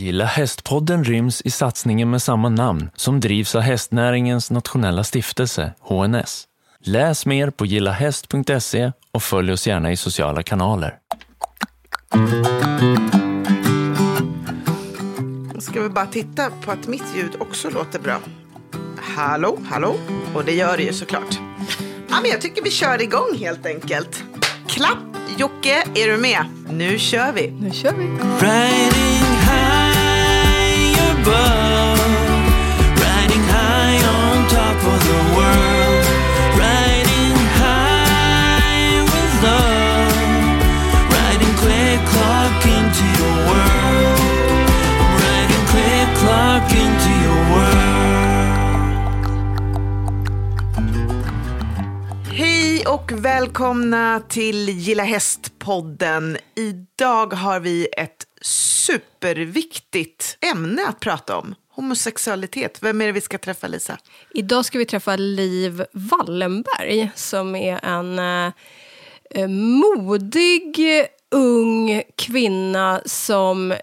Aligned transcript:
Gilla 0.00 0.24
hästpodden 0.24 1.04
ryms 1.04 1.42
i 1.42 1.50
satsningen 1.50 2.10
med 2.10 2.22
samma 2.22 2.48
namn 2.48 2.90
som 2.96 3.20
drivs 3.20 3.54
av 3.54 3.60
hästnäringens 3.60 4.50
nationella 4.50 5.04
stiftelse, 5.04 5.72
HNS. 5.80 6.44
Läs 6.80 7.26
mer 7.26 7.50
på 7.50 7.66
gillahäst.se 7.66 8.92
och 9.12 9.22
följ 9.22 9.52
oss 9.52 9.66
gärna 9.66 9.92
i 9.92 9.96
sociala 9.96 10.42
kanaler. 10.42 10.94
Ska 15.58 15.82
vi 15.82 15.88
bara 15.88 16.06
titta 16.06 16.50
på 16.50 16.70
att 16.70 16.86
mitt 16.86 17.16
ljud 17.16 17.32
också 17.40 17.70
låter 17.70 17.98
bra? 17.98 18.20
Hallå, 18.96 19.58
hallå? 19.70 19.94
Och 20.34 20.44
det 20.44 20.52
gör 20.52 20.76
det 20.76 20.82
ju 20.82 20.92
såklart. 20.92 21.38
Ja, 22.10 22.16
men 22.22 22.30
jag 22.30 22.40
tycker 22.40 22.62
vi 22.62 22.70
kör 22.70 23.02
igång 23.02 23.38
helt 23.38 23.66
enkelt. 23.66 24.24
Klapp, 24.66 25.16
Jocke, 25.36 25.84
är 25.94 26.08
du 26.08 26.16
med? 26.16 26.44
Nu 26.70 26.98
kör 26.98 27.32
vi. 27.32 27.50
Nu 27.50 27.70
kör 27.70 27.92
vi 27.92 28.08
och 53.08 53.24
välkomna 53.24 54.22
till 54.28 54.68
Gilla 54.68 55.02
Häst-podden. 55.02 56.36
Idag 56.56 57.32
har 57.32 57.60
vi 57.60 57.88
ett 57.96 58.27
superviktigt 58.40 60.38
ämne 60.40 60.86
att 60.88 61.00
prata 61.00 61.36
om. 61.36 61.54
Homosexualitet. 61.70 62.82
Vem 62.82 63.00
är 63.00 63.06
det 63.06 63.12
vi 63.12 63.20
ska 63.20 63.38
träffa, 63.38 63.66
Lisa? 63.66 63.98
Idag 64.34 64.64
ska 64.64 64.78
vi 64.78 64.84
träffa 64.84 65.16
Liv 65.16 65.84
Wallenberg 65.92 67.10
som 67.14 67.54
är 67.54 67.84
en 67.84 68.18
eh, 68.18 68.52
eh 69.30 69.48
modig, 69.48 70.78
ung 71.30 72.02
kvinna 72.16 73.00
som 73.04 73.72
eh, 73.72 73.78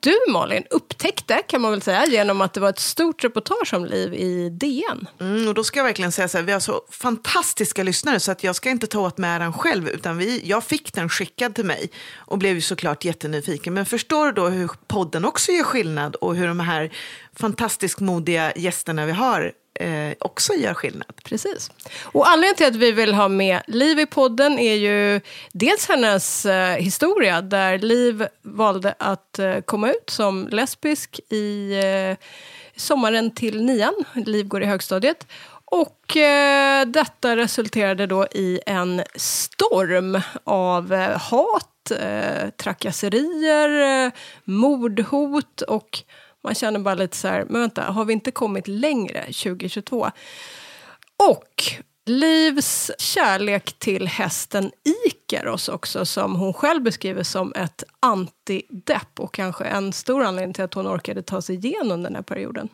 du 0.00 0.14
Malin 0.28 0.64
upptäckte 0.70 1.42
kan 1.46 1.60
man 1.60 1.70
väl 1.70 1.82
säga 1.82 2.06
genom 2.06 2.40
att 2.40 2.54
det 2.54 2.60
var 2.60 2.68
ett 2.68 2.78
stort 2.78 3.24
reportage 3.24 3.74
om 3.74 3.84
Liv 3.84 4.14
i 4.14 4.50
DN. 4.50 5.08
Mm, 5.20 5.48
och 5.48 5.54
då 5.54 5.64
ska 5.64 5.78
jag 5.78 5.84
verkligen 5.84 6.12
säga 6.12 6.28
så 6.28 6.38
här, 6.38 6.44
vi 6.44 6.52
har 6.52 6.60
så 6.60 6.80
fantastiska 6.90 7.82
lyssnare 7.82 8.20
så 8.20 8.32
att 8.32 8.44
jag 8.44 8.56
ska 8.56 8.70
inte 8.70 8.86
ta 8.86 9.00
åt 9.00 9.18
mig 9.18 9.30
äran 9.30 9.52
själv, 9.52 9.88
utan 9.88 10.18
vi, 10.18 10.42
jag 10.44 10.64
fick 10.64 10.92
den 10.92 11.08
skickad 11.08 11.54
till 11.54 11.64
mig 11.64 11.90
och 12.16 12.38
blev 12.38 12.54
ju 12.54 12.60
såklart 12.60 13.04
jättenyfiken. 13.04 13.74
Men 13.74 13.86
förstår 13.86 14.26
du 14.26 14.32
då 14.32 14.48
hur 14.48 14.70
podden 14.86 15.24
också 15.24 15.52
gör 15.52 15.64
skillnad 15.64 16.14
och 16.14 16.36
hur 16.36 16.46
de 16.46 16.60
här 16.60 16.90
fantastiskt 17.36 18.00
modiga 18.00 18.52
gästerna 18.56 19.06
vi 19.06 19.12
har 19.12 19.52
eh, 19.74 20.12
också 20.20 20.52
gör 20.54 20.74
skillnad? 20.74 21.14
Precis. 21.24 21.70
Och 22.02 22.28
anledningen 22.28 22.56
till 22.56 22.66
att 22.66 22.76
vi 22.76 22.92
vill 22.92 23.14
ha 23.14 23.28
med 23.28 23.62
Liv 23.66 23.98
i 23.98 24.06
podden 24.06 24.58
är 24.58 24.74
ju 24.74 25.20
dels 25.52 25.88
hennes 25.88 26.46
eh, 26.46 26.76
historia 26.76 27.40
där 27.42 27.78
Liv 27.78 28.26
valde 28.42 28.94
att 28.98 29.38
eh, 29.38 29.60
komma 29.60 29.90
ut 29.90 30.10
som 30.10 30.48
lesbisk 30.48 31.20
i 31.28 31.80
eh, 31.84 32.26
sommaren 32.76 33.34
till 33.34 33.64
nian. 33.64 33.94
Liv 34.14 34.48
går 34.48 34.62
i 34.62 34.66
högstadiet. 34.66 35.26
Och 35.64 36.16
eh, 36.16 36.86
detta 36.86 37.36
resulterade 37.36 38.06
då 38.06 38.26
i 38.26 38.60
en 38.66 39.02
storm 39.14 40.20
av 40.44 40.92
eh, 40.92 41.18
hat, 41.18 41.90
eh, 42.00 42.50
trakasserier, 42.56 44.04
eh, 44.06 44.12
mordhot 44.44 45.62
och 45.62 45.98
man 46.44 46.54
känner 46.54 46.80
bara 46.80 46.94
lite 46.94 47.16
så 47.16 47.28
här, 47.28 47.46
men 47.48 47.60
vänta, 47.60 47.82
har 47.82 48.04
vi 48.04 48.12
inte 48.12 48.30
kommit 48.30 48.68
längre 48.68 49.24
2022? 49.24 50.10
Och 51.16 51.62
Livs 52.06 52.90
kärlek 52.98 53.78
till 53.78 54.08
hästen 54.08 54.70
Ikaros 55.06 55.68
också, 55.68 56.06
som 56.06 56.36
hon 56.36 56.52
själv 56.52 56.82
beskriver 56.82 57.22
som 57.22 57.52
ett 57.54 57.84
antidepp 58.00 59.20
och 59.20 59.34
kanske 59.34 59.64
en 59.64 59.92
stor 59.92 60.22
anledning 60.24 60.54
till 60.54 60.64
att 60.64 60.74
hon 60.74 60.86
orkade 60.86 61.22
ta 61.22 61.42
sig 61.42 61.56
igenom 61.56 62.02
den 62.02 62.14
här 62.14 62.22
perioden. 62.22 62.68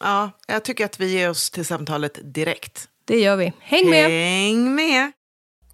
Ja, 0.00 0.30
jag 0.46 0.64
tycker 0.64 0.84
att 0.84 1.00
vi 1.00 1.12
ger 1.12 1.30
oss 1.30 1.50
till 1.50 1.66
samtalet 1.66 2.18
direkt. 2.22 2.88
Det 3.04 3.20
gör 3.20 3.36
vi. 3.36 3.52
Häng 3.58 3.90
med! 3.90 4.10
Häng 4.10 4.74
med! 4.74 5.12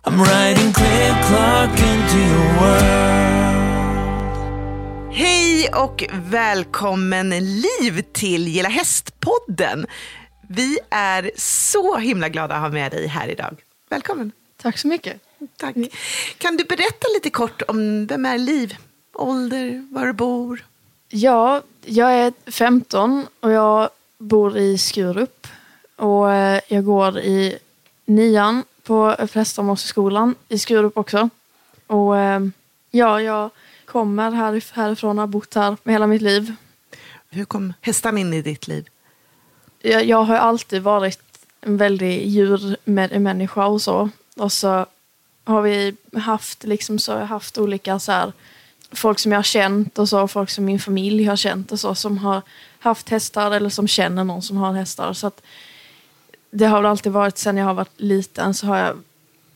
I'm 0.04 0.24
riding 0.24 0.72
quick 0.72 1.26
clock 1.26 1.80
into 1.80 2.16
your 2.16 2.60
world. 2.60 3.37
Hej 5.10 5.68
och 5.74 6.04
välkommen 6.12 7.30
Liv 7.30 8.02
till 8.12 8.48
Gilla 8.48 8.68
Hästpodden. 8.68 9.86
Vi 10.48 10.78
är 10.90 11.30
så 11.36 11.96
himla 11.96 12.28
glada 12.28 12.54
att 12.54 12.60
ha 12.60 12.68
med 12.68 12.92
dig 12.92 13.06
här 13.06 13.28
idag. 13.28 13.56
Välkommen. 13.88 14.32
Tack 14.56 14.78
så 14.78 14.88
mycket. 14.88 15.20
Tack. 15.56 15.76
Kan 16.38 16.56
du 16.56 16.64
berätta 16.64 17.08
lite 17.14 17.30
kort 17.30 17.62
om 17.68 18.06
vem 18.06 18.26
är 18.26 18.38
Liv? 18.38 18.76
Ålder, 19.14 19.86
var 19.90 20.06
du 20.06 20.12
bor? 20.12 20.64
Ja, 21.08 21.62
jag 21.84 22.12
är 22.12 22.32
15 22.50 23.26
och 23.40 23.50
jag 23.50 23.90
bor 24.18 24.58
i 24.58 24.78
Skurup. 24.78 25.46
Och 25.96 26.32
eh, 26.32 26.60
jag 26.68 26.84
går 26.84 27.18
i 27.18 27.58
nian 28.04 28.64
på 28.82 29.16
Prästmålsskolan 29.32 30.34
i 30.48 30.58
Skurup 30.58 30.96
också. 30.96 31.30
Och 31.86 32.18
eh, 32.18 32.40
ja, 32.90 33.22
jag 33.22 33.50
kommer 33.88 34.30
här, 34.30 34.74
härifrån 34.74 35.18
har 35.18 35.26
bott 35.26 35.54
här 35.54 35.76
med 35.82 35.94
hela 35.94 36.06
mitt 36.06 36.22
liv. 36.22 36.54
Hur 37.30 37.44
kom 37.44 37.72
hästarna 37.80 38.20
in 38.20 38.34
i 38.34 38.42
ditt 38.42 38.68
liv? 38.68 38.88
Jag, 39.82 40.04
jag 40.04 40.22
har 40.22 40.36
alltid 40.36 40.82
varit 40.82 41.20
en 41.60 41.76
väldigt 41.76 42.26
djurmänniska 42.26 43.66
och 43.66 43.82
så. 43.82 44.10
Och 44.36 44.52
så 44.52 44.86
har 45.44 45.62
vi 45.62 45.96
haft, 46.16 46.64
liksom, 46.64 46.98
så 46.98 47.12
har 47.12 47.20
jag 47.20 47.26
haft 47.26 47.58
olika 47.58 47.98
så 47.98 48.12
här, 48.12 48.32
folk 48.92 49.18
som 49.18 49.32
jag 49.32 49.38
har 49.38 49.42
känt 49.42 49.98
och 49.98 50.08
så, 50.08 50.28
folk 50.28 50.50
som 50.50 50.64
min 50.64 50.80
familj 50.80 51.24
har 51.24 51.36
känt 51.36 51.72
och 51.72 51.80
så, 51.80 51.94
som 51.94 52.18
har 52.18 52.42
haft 52.78 53.08
hästar 53.08 53.50
eller 53.50 53.70
som 53.70 53.88
känner 53.88 54.24
någon 54.24 54.42
som 54.42 54.56
har 54.56 54.72
hästar. 54.72 55.12
Så 55.12 55.26
att 55.26 55.42
det 56.50 56.66
har 56.66 56.76
väl 56.76 56.90
alltid 56.90 57.12
varit, 57.12 57.38
sen 57.38 57.56
jag 57.56 57.66
har 57.66 57.74
varit 57.74 58.00
liten 58.00 58.54
så 58.54 58.66
har 58.66 58.76
jag 58.76 58.96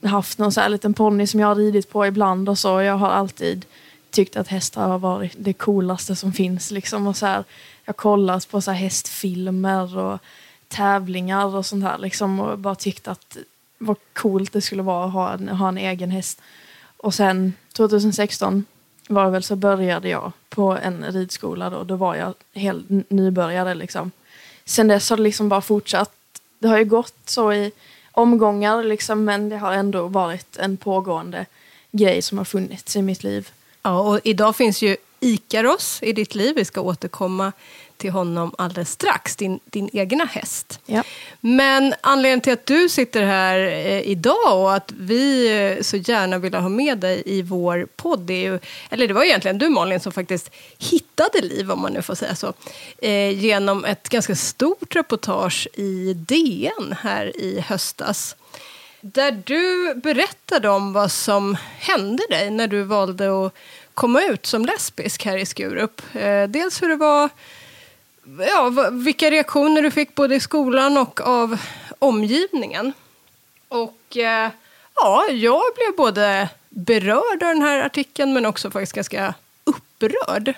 haft 0.08 0.38
någon 0.38 0.52
så 0.52 0.60
här 0.60 0.68
liten 0.68 0.94
ponny 0.94 1.26
som 1.26 1.40
jag 1.40 1.46
har 1.46 1.54
ridit 1.54 1.90
på 1.90 2.06
ibland 2.06 2.48
och 2.48 2.58
så. 2.58 2.82
Jag 2.82 2.96
har 2.96 3.10
alltid 3.10 3.64
tyckt 4.12 4.36
att 4.36 4.48
hästar 4.48 4.88
har 4.88 4.98
varit 4.98 5.32
det 5.38 5.52
coolaste 5.52 6.16
som 6.16 6.32
finns. 6.32 6.70
Liksom. 6.70 7.06
Och 7.06 7.16
så 7.16 7.26
här, 7.26 7.44
jag 7.84 7.88
har 7.88 7.92
kollat 7.92 8.50
på 8.50 8.60
så 8.60 8.70
här 8.70 8.78
hästfilmer 8.78 9.98
och 9.98 10.18
tävlingar 10.68 11.56
och 11.56 11.66
sånt 11.66 11.84
här. 11.84 11.98
Liksom, 11.98 12.40
och 12.40 12.58
bara 12.58 12.74
tyckt 12.74 13.08
att 13.08 13.36
vad 13.78 13.96
coolt 14.12 14.52
det 14.52 14.60
skulle 14.60 14.82
vara 14.82 15.06
att 15.06 15.12
ha 15.12 15.32
en, 15.32 15.48
ha 15.48 15.68
en 15.68 15.78
egen 15.78 16.10
häst. 16.10 16.40
Och 16.96 17.14
sen 17.14 17.52
2016 17.72 18.64
var 19.08 19.24
det 19.24 19.30
väl 19.30 19.42
så 19.42 19.56
började 19.56 20.08
jag 20.08 20.32
på 20.48 20.78
en 20.82 21.04
ridskola. 21.12 21.70
Då, 21.70 21.84
då 21.84 21.96
var 21.96 22.14
jag 22.14 22.34
helt 22.54 23.10
nybörjare. 23.10 23.74
Liksom. 23.74 24.10
Sen 24.64 24.88
dess 24.88 25.10
har 25.10 25.16
det 25.16 25.22
liksom 25.22 25.48
bara 25.48 25.60
fortsatt. 25.60 26.14
Det 26.58 26.68
har 26.68 26.78
ju 26.78 26.84
gått 26.84 27.14
så 27.24 27.52
i 27.52 27.72
omgångar 28.12 28.84
liksom, 28.84 29.24
men 29.24 29.48
det 29.48 29.56
har 29.56 29.72
ändå 29.72 30.06
varit 30.06 30.56
en 30.56 30.76
pågående 30.76 31.46
grej 31.90 32.22
som 32.22 32.38
har 32.38 32.44
funnits 32.44 32.96
i 32.96 33.02
mitt 33.02 33.24
liv. 33.24 33.50
Ja, 33.82 34.00
och 34.00 34.20
idag 34.24 34.56
finns 34.56 34.82
ju 34.82 34.96
Ikaros 35.20 35.98
i 36.02 36.12
ditt 36.12 36.34
liv. 36.34 36.54
Vi 36.56 36.64
ska 36.64 36.80
återkomma 36.80 37.52
till 37.96 38.10
honom 38.10 38.54
alldeles 38.58 38.90
strax, 38.90 39.36
din, 39.36 39.60
din 39.64 39.90
egna 39.92 40.24
häst. 40.24 40.80
Ja. 40.86 41.02
Men 41.40 41.94
anledningen 42.00 42.40
till 42.40 42.52
att 42.52 42.66
du 42.66 42.88
sitter 42.88 43.22
här 43.22 43.58
eh, 43.58 44.00
idag 44.00 44.60
och 44.60 44.74
att 44.74 44.92
vi 44.98 45.52
eh, 45.76 45.82
så 45.82 45.96
gärna 45.96 46.38
vill 46.38 46.54
ha 46.54 46.68
med 46.68 46.98
dig 46.98 47.22
i 47.26 47.42
vår 47.42 47.88
podd, 47.96 48.30
är 48.30 48.34
ju, 48.34 48.58
eller 48.90 49.08
det 49.08 49.14
var 49.14 49.24
egentligen 49.24 49.58
du 49.58 49.68
Malin 49.68 50.00
som 50.00 50.12
faktiskt 50.12 50.50
hittade 50.78 51.40
liv, 51.40 51.70
om 51.70 51.80
man 51.80 51.92
nu 51.92 52.02
får 52.02 52.14
säga 52.14 52.34
så, 52.34 52.52
eh, 52.98 53.30
genom 53.38 53.84
ett 53.84 54.08
ganska 54.08 54.36
stort 54.36 54.96
reportage 54.96 55.68
i 55.74 56.14
DN 56.14 56.94
här 57.00 57.36
i 57.36 57.60
höstas. 57.60 58.36
Där 59.04 59.42
du 59.44 59.94
berättade 59.94 60.68
om 60.68 60.92
vad 60.92 61.12
som 61.12 61.56
hände 61.78 62.22
dig 62.30 62.50
när 62.50 62.66
du 62.66 62.82
valde 62.82 63.46
att 63.46 63.54
komma 63.94 64.22
ut 64.22 64.46
som 64.46 64.64
lesbisk 64.64 65.24
här 65.24 65.36
i 65.36 65.46
Skurup. 65.46 66.02
Eh, 66.14 66.44
dels 66.48 66.82
hur 66.82 66.88
det 66.88 66.96
var 66.96 67.30
ja, 68.38 68.88
vilka 68.92 69.30
reaktioner 69.30 69.82
du 69.82 69.90
fick 69.90 70.14
både 70.14 70.34
i 70.34 70.40
skolan 70.40 70.96
och 70.96 71.20
av 71.20 71.60
omgivningen. 71.98 72.92
Och 73.68 74.16
eh, 74.16 74.50
ja, 74.94 75.26
jag 75.30 75.62
blev 75.74 75.96
både 75.96 76.48
berörd 76.68 77.42
av 77.42 77.48
den 77.48 77.62
här 77.62 77.86
artikeln 77.86 78.32
men 78.32 78.46
också 78.46 78.70
faktiskt 78.70 78.92
ganska 78.92 79.34
upprörd. 79.64 80.54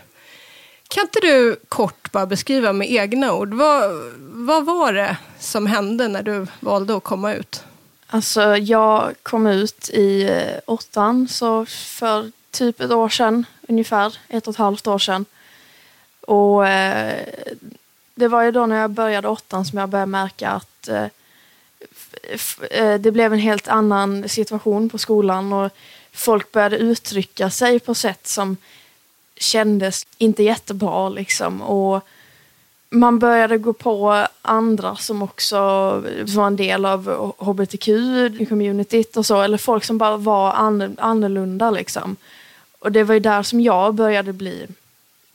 Kan 0.89 1.03
inte 1.03 1.21
du 1.21 1.57
kort 1.69 2.13
bara 2.13 2.27
beskriva 2.27 2.73
med 2.73 2.91
egna 2.93 3.35
ord, 3.35 3.55
vad, 3.55 4.13
vad 4.19 4.65
var 4.65 4.93
det 4.93 5.17
som 5.39 5.67
hände 5.67 6.09
när 6.09 6.23
du 6.23 6.47
valde 6.61 6.97
att 6.97 7.05
komma 7.05 7.35
ut? 7.35 7.65
Alltså 8.15 8.57
jag 8.57 9.15
kom 9.23 9.47
ut 9.47 9.91
i 9.91 10.23
eh, 10.23 10.61
åttan 10.67 11.29
så 11.29 11.67
för 11.67 12.31
typ 12.51 12.81
ett 12.81 12.91
år 12.91 13.09
sedan 13.09 13.47
ungefär, 13.69 14.17
ett 14.29 14.47
och 14.47 14.55
ett 14.55 14.59
halvt 14.59 14.87
år 14.87 14.99
sedan. 14.99 15.25
Och 16.21 16.69
eh, 16.69 17.21
det 18.15 18.29
var 18.29 18.43
ju 18.43 18.51
då 18.51 18.67
när 18.67 18.81
jag 18.81 18.91
började 18.91 19.29
åttan 19.29 19.65
som 19.65 19.79
jag 19.79 19.89
började 19.89 20.11
märka 20.11 20.51
att 20.51 20.89
eh, 20.89 21.07
eh, 22.71 23.01
det 23.01 23.11
blev 23.11 23.33
en 23.33 23.39
helt 23.39 23.69
annan 23.69 24.29
situation 24.29 24.89
på 24.89 24.99
skolan 24.99 25.53
och 25.53 25.73
folk 26.13 26.53
började 26.53 26.77
uttrycka 26.77 27.51
sig 27.51 27.81
på 27.81 27.95
sätt 27.95 28.27
som 28.27 28.57
kändes 29.37 30.07
inte 30.19 30.43
jättebra 30.43 31.09
liksom. 31.09 31.63
Och 31.63 32.07
man 32.95 33.19
började 33.19 33.59
gå 33.59 33.73
på 33.73 34.27
andra 34.43 34.97
som 34.97 35.23
också 35.23 35.59
var 36.27 36.47
en 36.47 36.57
del 36.57 36.85
av 36.85 37.35
hbtq-communityt 37.39 39.17
och 39.17 39.27
så, 39.27 39.43
eller 39.43 39.59
folk 39.59 39.85
som 39.85 39.99
bara 39.99 40.17
var 40.17 40.53
annorlunda 40.99 41.71
liksom. 41.71 42.17
Och 42.79 42.93
det 42.93 43.05
var 43.05 43.15
ju 43.15 43.21
där 43.21 43.43
som 43.43 43.61
jag 43.61 43.95
började 43.95 44.33
bli 44.33 44.67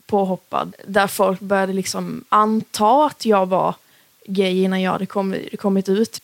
påhoppad, 0.06 0.75
där 0.88 1.07
folk 1.07 1.39
började 1.39 1.73
liksom 1.73 2.23
anta 2.29 3.06
att 3.06 3.25
jag 3.25 3.45
var 3.45 3.75
gay 4.25 4.63
innan 4.63 4.81
jag 4.81 4.91
hade 4.91 5.05
kommit, 5.05 5.59
kommit 5.59 5.89
ut. 5.89 6.21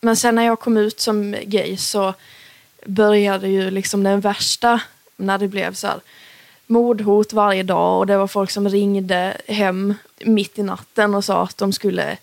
Men 0.00 0.16
sen 0.16 0.34
när 0.34 0.42
jag 0.42 0.60
kom 0.60 0.76
ut 0.76 1.00
som 1.00 1.36
gay 1.44 1.76
så 1.76 2.14
började 2.86 3.48
ju 3.48 3.70
liksom 3.70 4.02
den 4.02 4.20
värsta, 4.20 4.80
när 5.16 5.38
det 5.38 5.48
blev 5.48 5.74
så 5.74 5.86
här 5.86 6.00
mordhot 6.72 7.32
varje 7.32 7.62
dag 7.62 7.98
och 7.98 8.06
det 8.06 8.16
var 8.16 8.26
folk 8.26 8.50
som 8.50 8.68
ringde 8.68 9.36
hem 9.48 9.94
mitt 10.20 10.58
i 10.58 10.62
natten 10.62 11.14
och 11.14 11.24
sa 11.24 11.42
att 11.42 11.58
de 11.58 11.72
skulle 11.72 12.16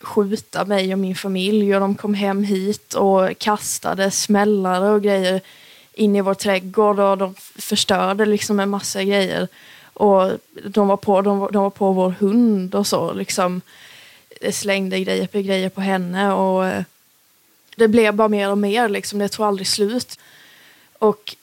skjuta 0.00 0.64
mig 0.64 0.92
och 0.92 0.98
min 0.98 1.16
familj 1.16 1.74
och 1.74 1.80
de 1.80 1.94
kom 1.94 2.14
hem 2.14 2.44
hit 2.44 2.94
och 2.94 3.38
kastade 3.38 4.10
smällare 4.10 4.90
och 4.90 5.02
grejer 5.02 5.40
in 5.94 6.16
i 6.16 6.20
vår 6.20 6.34
trädgård 6.34 7.00
och 7.00 7.18
de 7.18 7.34
förstörde 7.56 8.26
liksom 8.26 8.60
en 8.60 8.68
massa 8.68 9.04
grejer. 9.04 9.48
Och 9.94 10.30
de 10.64 10.88
var 10.88 10.96
på, 10.96 11.22
de 11.22 11.38
var, 11.38 11.50
de 11.50 11.62
var 11.62 11.70
på 11.70 11.92
vår 11.92 12.10
hund 12.10 12.74
och 12.74 12.86
så 12.86 13.12
liksom 13.12 13.60
eh, 14.40 14.52
slängde 14.52 15.00
grejer 15.00 15.26
på 15.26 15.40
grejer 15.40 15.68
på 15.68 15.80
henne 15.80 16.32
och 16.32 16.66
eh, 16.66 16.82
det 17.76 17.88
blev 17.88 18.14
bara 18.14 18.28
mer 18.28 18.50
och 18.50 18.58
mer 18.58 18.88
liksom, 18.88 19.18
det 19.18 19.28
tog 19.28 19.46
aldrig 19.46 19.66
slut. 19.66 20.18
Och 20.98 21.36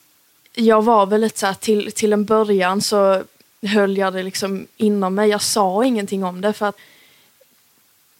jag 0.59 0.81
var 0.81 1.05
väl 1.05 1.21
lite 1.21 1.39
så 1.39 1.45
här, 1.45 1.53
till, 1.53 1.91
till 1.91 2.13
en 2.13 2.25
början 2.25 2.81
så 2.81 3.23
höll 3.61 3.97
jag 3.97 4.13
det 4.13 4.23
liksom 4.23 4.67
inom 4.77 5.15
mig. 5.15 5.29
Jag 5.29 5.41
sa 5.41 5.85
ingenting 5.85 6.23
om 6.23 6.41
det 6.41 6.53
för 6.53 6.65
att 6.65 6.77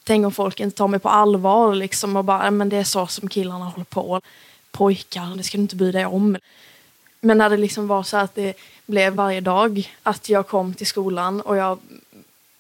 tänk 0.04 0.26
om 0.26 0.32
folk 0.32 0.60
inte 0.60 0.78
tar 0.78 0.88
mig 0.88 1.00
på 1.00 1.10
allvar 1.10 1.76
liksom 1.76 2.16
och 2.16 2.26
bara, 2.26 2.52
men 2.52 2.70
det 2.70 2.78
är 2.78 2.84
så 2.84 3.08
som 3.08 3.30
killarna 3.30 3.66
håller 3.66 3.86
på. 3.86 4.22
Pojkar, 4.72 5.36
det 5.38 5.44
ska 5.44 5.58
du 5.58 5.62
inte 5.62 5.76
bry 5.76 5.92
dig 5.92 6.06
om. 6.06 6.38
Men 7.22 7.38
när 7.38 7.50
det 7.50 7.58
liksom 7.58 7.88
var 7.88 8.04
så 8.04 8.18
att 8.18 8.36
det 8.36 8.54
blev 8.86 9.14
varje 9.14 9.42
dag 9.42 9.92
att 10.04 10.30
jag 10.30 10.48
kom 10.48 10.74
till 10.74 10.88
skolan 10.88 11.42
och 11.42 11.58
jag 11.58 11.80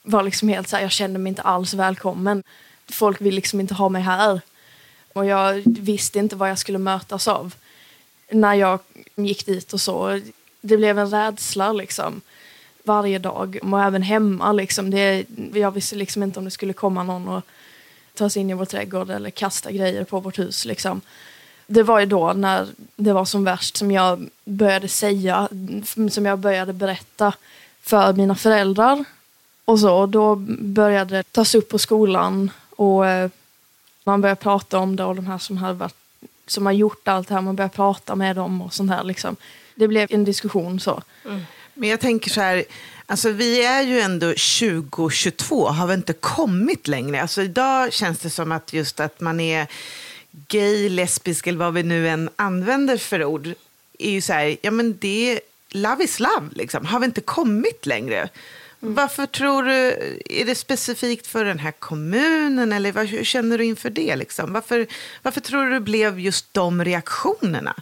var 0.03 0.23
liksom 0.23 0.49
helt 0.49 0.67
så 0.67 0.75
här, 0.75 0.83
jag 0.83 0.91
kände 0.91 1.19
mig 1.19 1.29
inte 1.29 1.41
alls 1.41 1.73
välkommen. 1.73 2.43
Folk 2.91 3.21
vill 3.21 3.35
liksom 3.35 3.59
inte 3.59 3.73
ha 3.73 3.89
mig 3.89 4.01
här. 4.01 4.41
Och 5.13 5.25
jag 5.25 5.63
visste 5.65 6.19
inte 6.19 6.35
vad 6.35 6.49
jag 6.49 6.57
skulle 6.57 6.77
mötas 6.77 7.27
av 7.27 7.53
när 8.31 8.53
jag 8.53 8.79
gick 9.15 9.45
dit 9.45 9.73
och 9.73 9.81
så. 9.81 10.21
Det 10.61 10.77
blev 10.77 10.99
en 10.99 11.09
rädsla 11.09 11.73
liksom 11.73 12.21
varje 12.83 13.19
dag 13.19 13.59
och 13.61 13.83
även 13.83 14.01
hemma. 14.01 14.51
Liksom. 14.51 14.91
Det, 14.91 15.25
jag 15.53 15.71
visste 15.71 15.95
liksom 15.95 16.23
inte 16.23 16.39
om 16.39 16.45
det 16.45 16.51
skulle 16.51 16.73
komma 16.73 17.03
någon 17.03 17.27
och 17.27 17.43
ta 18.13 18.29
sig 18.29 18.41
in 18.41 18.49
i 18.49 18.53
vår 18.53 18.65
trädgård 18.65 19.09
eller 19.09 19.29
kasta 19.29 19.71
grejer 19.71 20.03
på 20.03 20.19
vårt 20.19 20.39
hus. 20.39 20.65
Liksom. 20.65 21.01
Det 21.67 21.83
var 21.83 21.99
ju 21.99 22.05
då 22.05 22.33
när 22.33 22.67
det 22.95 23.13
var 23.13 23.25
som 23.25 23.43
värst 23.43 23.77
som 23.77 23.91
jag 23.91 24.29
började 24.45 24.87
säga, 24.87 25.49
som 26.09 26.25
jag 26.25 26.39
började 26.39 26.73
berätta 26.73 27.33
för 27.81 28.13
mina 28.13 28.35
föräldrar. 28.35 29.05
Och 29.65 29.79
så, 29.79 30.05
då 30.05 30.35
började 30.59 31.15
det 31.15 31.23
tas 31.31 31.55
upp 31.55 31.69
på 31.69 31.79
skolan 31.79 32.51
och 32.75 33.07
eh, 33.07 33.29
man 34.03 34.21
började 34.21 34.41
prata 34.41 34.79
om 34.79 34.95
det 34.95 35.03
och 35.03 35.15
de 35.15 35.27
här 35.27 35.37
som, 35.37 35.57
hade 35.57 35.73
varit, 35.73 35.95
som 36.51 36.65
har 36.65 36.73
gjort 36.73 37.07
allt 37.07 37.27
det 37.27 37.33
här, 37.33 37.41
man 37.41 37.55
börjar 37.55 37.69
prata 37.69 38.15
med 38.15 38.35
dem 38.35 38.61
och 38.61 38.73
sånt 38.73 38.91
här. 38.91 39.03
Liksom. 39.03 39.35
Det 39.75 39.87
blev 39.87 40.07
en 40.11 40.23
diskussion 40.23 40.79
så. 40.79 41.01
Mm. 41.25 41.41
Men 41.73 41.89
jag 41.89 41.99
tänker 41.99 42.29
så 42.29 42.41
här, 42.41 42.63
alltså 43.05 43.31
vi 43.31 43.65
är 43.65 43.81
ju 43.81 43.99
ändå 43.99 44.27
2022, 44.27 45.67
har 45.67 45.87
vi 45.87 45.93
inte 45.93 46.13
kommit 46.13 46.87
längre? 46.87 47.21
Alltså 47.21 47.41
idag 47.41 47.93
känns 47.93 48.19
det 48.19 48.29
som 48.29 48.51
att 48.51 48.73
just 48.73 48.99
att 48.99 49.19
man 49.19 49.39
är 49.39 49.67
gay, 50.31 50.89
lesbisk 50.89 51.47
eller 51.47 51.59
vad 51.59 51.73
vi 51.73 51.83
nu 51.83 52.09
än 52.09 52.29
använder 52.35 52.97
för 52.97 53.23
ord, 53.23 53.53
är 53.99 54.11
ju 54.11 54.21
så 54.21 54.33
här, 54.33 54.57
ja 54.61 54.71
men 54.71 54.97
det 54.97 55.39
love 55.69 56.03
is 56.03 56.19
love, 56.19 56.49
liksom. 56.51 56.85
Har 56.85 56.99
vi 56.99 57.05
inte 57.05 57.21
kommit 57.21 57.85
längre? 57.85 58.29
Varför 58.79 59.25
tror 59.25 59.63
du, 59.63 59.97
är 60.25 60.45
det 60.45 60.55
specifikt 60.55 61.27
för 61.27 61.45
den 61.45 61.59
här 61.59 61.71
kommunen 61.71 62.71
eller 62.73 62.91
vad, 62.91 63.07
hur 63.07 63.23
känner 63.23 63.57
du 63.57 63.65
inför 63.65 63.89
det? 63.89 64.15
Liksom? 64.15 64.53
Varför, 64.53 64.87
varför 65.21 65.41
tror 65.41 65.65
du 65.65 65.73
det 65.73 65.79
blev 65.79 66.19
just 66.19 66.53
de 66.53 66.85
reaktionerna? 66.85 67.75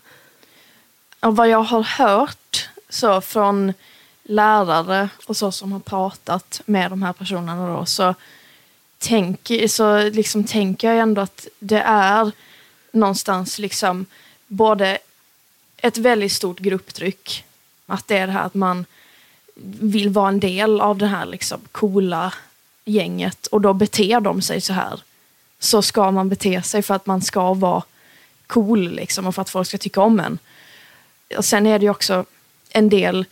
Och 1.19 1.35
vad 1.35 1.49
jag 1.49 1.63
har 1.63 1.83
hört 1.83 2.69
så 2.89 3.21
från 3.21 3.73
lärare 4.23 5.09
och 5.25 5.37
så 5.37 5.51
som 5.51 5.71
har 5.71 5.79
pratat 5.79 6.61
med 6.65 6.91
de 6.91 7.01
här 7.01 7.13
personerna 7.13 7.77
då, 7.77 7.85
så, 7.85 8.15
tänk, 8.97 9.51
så 9.69 10.09
liksom 10.09 10.43
tänker 10.43 10.87
jag 10.87 10.97
ändå 10.97 11.21
att 11.21 11.47
det 11.59 11.81
är 11.85 12.31
någonstans 12.91 13.59
liksom 13.59 14.05
både 14.47 14.97
ett 15.77 15.97
väldigt 15.97 16.31
stort 16.31 16.59
grupptryck, 16.59 17.45
att 17.85 18.07
det 18.07 18.17
är 18.17 18.27
det 18.27 18.33
här 18.33 18.45
att 18.45 18.53
man 18.53 18.85
vill 19.79 20.09
vara 20.09 20.29
en 20.29 20.39
del 20.39 20.81
av 20.81 20.97
det 20.97 21.07
här 21.07 21.25
liksom 21.25 21.59
coola 21.71 22.33
gänget 22.85 23.47
och 23.47 23.61
då 23.61 23.73
beter 23.73 24.19
de 24.19 24.41
sig 24.41 24.61
så 24.61 24.73
här. 24.73 25.01
Så 25.59 25.81
ska 25.81 26.11
man 26.11 26.29
bete 26.29 26.61
sig 26.61 26.81
för 26.81 26.93
att 26.93 27.05
man 27.05 27.21
ska 27.21 27.53
vara 27.53 27.83
cool 28.47 28.91
liksom 28.91 29.27
och 29.27 29.35
för 29.35 29.41
att 29.41 29.49
folk 29.49 29.67
ska 29.67 29.77
tycka 29.77 30.01
om 30.01 30.19
en. 30.19 30.39
Och 31.37 31.45
sen 31.45 31.67
är 31.67 31.79
det 31.79 31.85
ju 31.85 31.91
också 31.91 32.25
en 32.69 32.89
del 32.89 33.25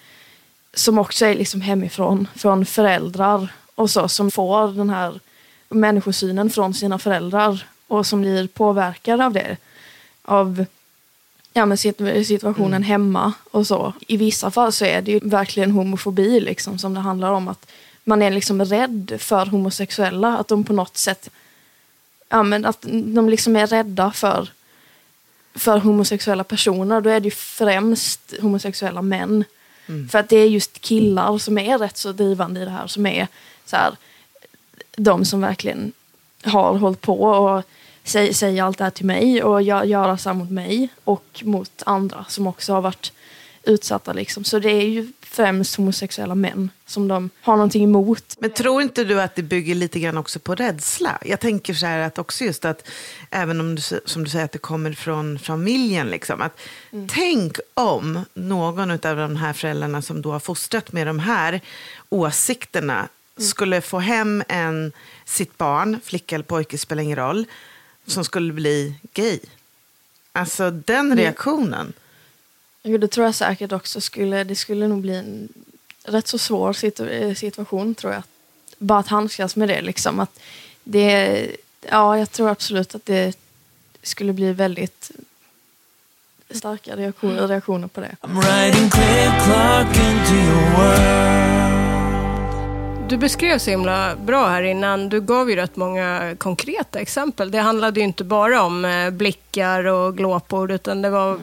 som 0.74 0.98
också 0.98 1.26
är 1.26 1.36
liksom 1.36 1.62
hemifrån, 1.62 2.28
från 2.36 2.66
föräldrar 2.66 3.48
och 3.76 3.90
så, 3.90 4.08
som 4.08 4.32
får 4.32 4.68
den 4.68 4.90
här 4.90 5.20
människosynen 5.70 6.50
från 6.50 6.74
sina 6.74 7.00
föräldrar 7.00 7.68
och 7.88 8.08
som 8.08 8.22
blir 8.22 8.48
påverkade 8.48 9.26
av 9.26 9.34
det. 9.34 9.58
Av 10.22 10.66
ja, 11.58 11.66
men 11.66 11.78
sit- 11.78 12.24
situationen 12.24 12.84
hemma 12.84 13.34
och 13.52 13.68
så. 13.68 13.94
I 14.08 14.18
vissa 14.18 14.52
fall 14.52 14.72
så 14.72 14.86
är 14.86 15.02
det 15.02 15.12
ju 15.12 15.20
verkligen 15.24 15.72
homofobi 15.72 16.40
liksom, 16.40 16.80
som 16.80 16.94
det 16.94 17.00
handlar 17.00 17.32
om. 17.32 17.48
att 17.48 17.72
Man 18.04 18.22
är 18.22 18.32
liksom 18.32 18.66
rädd 18.66 19.18
för 19.20 19.46
homosexuella, 19.46 20.38
att 20.38 20.48
de 20.48 20.64
på 20.64 20.74
något 20.74 20.98
sätt 20.98 21.30
ja, 22.30 22.44
men 22.44 22.66
att 22.66 22.82
de 22.90 23.30
liksom 23.30 23.56
är 23.56 23.68
rädda 23.68 24.12
för 24.12 24.50
för 25.56 25.78
homosexuella 25.78 26.44
personer, 26.44 27.02
då 27.02 27.10
är 27.10 27.20
det 27.20 27.26
ju 27.26 27.32
främst 27.32 28.34
homosexuella 28.42 29.02
män. 29.02 29.44
För 30.12 30.20
att 30.20 30.30
det 30.30 30.38
är 30.38 30.48
just 30.48 30.82
killar 30.82 31.38
som 31.38 31.58
är 31.58 31.78
rätt 31.78 31.98
så 31.98 32.12
drivande 32.12 32.62
i 32.62 32.66
det 32.66 32.72
här, 32.72 32.88
som 32.88 33.06
är 33.06 33.28
så 33.66 33.76
här, 33.76 33.96
de 34.98 35.26
som 35.26 35.42
verkligen 35.42 35.92
har 36.44 36.74
hållit 36.78 37.02
på 37.02 37.22
och 37.24 37.64
säger, 38.06 38.34
säger 38.34 38.64
allt 38.64 38.78
det 38.78 38.84
här 38.84 38.92
till 38.92 39.06
mig 39.06 39.44
och 39.44 39.62
gör, 39.62 39.84
gör 39.84 40.18
så 40.18 40.30
här 40.30 40.34
mot 40.34 40.52
mig 40.52 40.90
och 41.04 41.42
mot 41.44 41.84
andra 41.86 42.26
som 42.28 42.48
också 42.48 42.74
har 42.74 42.82
varit 42.82 43.12
utsatta. 43.64 44.14
Liksom. 44.14 44.44
Så 44.44 44.60
det 44.60 44.72
är 44.72 44.88
ju 44.88 45.12
främst 45.22 45.76
homosexuella 45.76 46.36
män 46.36 46.70
som 46.86 47.08
de 47.08 47.30
har 47.42 47.56
någonting 47.56 47.84
emot. 47.84 48.36
Men 48.40 48.50
tror 48.50 48.82
inte 48.82 49.04
du 49.04 49.22
att 49.22 49.36
det 49.36 49.42
bygger 49.42 49.76
lite 49.76 50.00
grann 50.00 50.18
också 50.18 50.40
på 50.40 50.56
rädsla? 50.56 51.18
Jag 51.26 51.40
tänker 51.40 51.74
så 51.74 51.86
här 51.86 52.00
att 52.00 52.20
också 52.20 52.44
just 52.44 52.66
att, 52.66 52.88
även 53.30 53.60
om 53.60 53.76
du, 53.76 53.82
som 54.06 54.24
du 54.24 54.30
säger 54.30 54.46
att 54.46 54.52
det 54.52 54.58
kommer 54.58 54.94
från 54.94 55.40
familjen, 55.40 56.08
liksom, 56.08 56.42
att 56.42 56.60
tänk 57.08 57.58
om 57.74 58.20
någon 58.34 58.92
av 58.92 59.00
de 59.00 59.36
här 59.36 59.54
föräldrarna 59.54 60.02
som 60.02 60.22
då 60.22 60.32
har 60.32 60.40
fostrat 60.40 60.92
med 60.92 61.08
de 61.08 61.20
här 61.20 61.62
åsikterna 62.10 63.08
skulle 63.38 63.82
få 63.82 64.00
hem 64.00 64.44
en, 64.48 64.92
sitt 65.26 65.58
barn, 65.58 66.00
flicka 66.04 66.36
eller 66.36 66.46
pojke 66.46 66.78
spelar 66.78 67.04
ingen 67.04 67.18
roll, 67.18 67.46
som 68.08 68.24
skulle 68.26 68.54
bli 68.54 68.96
gay. 69.14 69.40
Alltså 70.32 70.72
den 70.72 71.18
reaktionen. 71.18 71.94
Jo, 72.84 72.98
det 72.98 73.08
tror 73.08 73.26
jag 73.26 73.36
säkert 73.36 73.72
också 73.72 74.02
skulle, 74.02 74.44
det 74.44 74.56
skulle 74.56 74.88
nog 74.88 75.02
bli 75.02 75.16
en 75.16 75.48
rätt 76.04 76.28
så 76.28 76.38
svår 76.38 76.74
situ- 76.74 77.10
eh, 77.10 77.34
situation 77.36 77.96
tror 77.96 78.14
jag. 78.14 78.24
Bara 78.78 79.00
att 79.00 79.08
handskas 79.08 79.56
med 79.56 79.68
det 79.70 79.82
liksom. 79.82 80.20
Att 80.20 80.40
det, 80.84 81.48
ja, 81.90 82.18
jag 82.18 82.32
tror 82.32 82.50
absolut 82.50 82.96
att 82.96 83.06
det 83.06 83.38
skulle 84.04 84.34
bli 84.34 84.54
väldigt 84.54 85.12
starka 86.50 86.96
reaktioner, 86.96 87.48
reaktioner 87.48 87.88
på 87.88 88.02
det. 88.02 88.16
Du 93.10 93.18
beskrev 93.18 93.58
så 93.58 93.70
himla 93.70 94.16
bra 94.16 94.48
här 94.48 94.64
innan. 94.64 95.10
Du 95.10 95.22
gav 95.22 95.50
ju 95.50 95.56
rätt 95.56 95.76
många 95.76 96.36
konkreta 96.38 97.00
exempel. 97.00 97.52
Det 97.52 97.60
handlade 97.60 98.00
ju 98.00 98.06
inte 98.06 98.24
bara 98.24 98.64
om 98.64 98.86
eh, 98.86 99.10
blickar 99.10 99.86
och 99.86 100.18
glåpord, 100.18 100.72
utan 100.72 101.02
det 101.02 101.10
var 101.10 101.40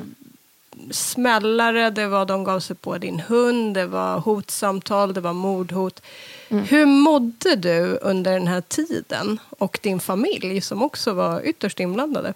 smällare, 0.91 1.91
det 1.91 2.07
var 2.07 2.27
de 2.27 2.45
gav 2.45 2.61
sig 2.61 2.77
på 2.77 2.99
din 2.99 3.21
hund, 3.21 3.75
det 3.75 3.87
var 3.87 4.19
hotsamtal, 4.19 5.15
det 5.15 5.21
var 5.21 5.33
mordhot. 5.33 6.03
Hur 6.49 6.87
mådde 6.87 7.57
du 7.57 7.99
under 8.03 8.33
den 8.33 8.47
här 8.47 8.61
tiden? 8.61 9.41
Och 9.59 9.79
din 9.83 10.01
familj 10.01 10.61
som 10.61 10.83
också 10.83 11.13
var 11.13 11.47
ytterst 11.47 11.81
inblandade. 11.81 12.35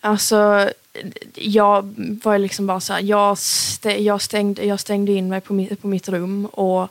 Alltså, 0.00 0.70
jag 1.34 1.94
var 2.24 2.38
liksom 2.38 2.66
bara 2.66 2.80
så 2.80 2.92
här, 2.92 3.00
jag, 3.00 3.38
stä, 3.38 3.96
jag, 3.96 4.22
stängde, 4.22 4.64
jag 4.64 4.80
stängde 4.80 5.12
in 5.12 5.28
mig 5.28 5.40
på 5.40 5.52
mitt, 5.52 5.82
på 5.82 5.88
mitt 5.88 6.08
rum 6.08 6.46
och 6.46 6.88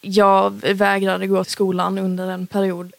jag 0.00 0.50
vägrade 0.74 1.26
gå 1.26 1.44
till 1.44 1.52
skolan 1.52 1.98
under 1.98 2.30
en 2.30 2.46
period. 2.46 2.92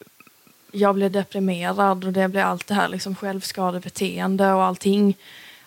Jag 0.72 0.96
blev 0.96 1.12
deprimerad 1.12 2.06
och 2.06 2.13
det 2.13 2.27
blev 2.27 2.48
allt 2.48 2.68
det 2.68 2.74
här 2.74 2.88
liksom 2.88 3.15
självskadebeteende 3.15 4.53
och 4.53 4.63
allting. 4.63 5.18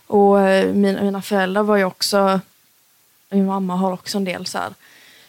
Och 0.07 0.41
eh, 0.41 0.75
mina, 0.75 1.03
mina 1.03 1.23
föräldrar 1.23 1.63
var 1.63 1.77
ju 1.77 1.85
också, 1.85 2.41
min 3.31 3.47
mamma 3.47 3.77
har 3.77 3.93
också 3.93 4.19
en 4.19 4.25
del 4.25 4.47
så 4.47 4.59
här 4.59 4.75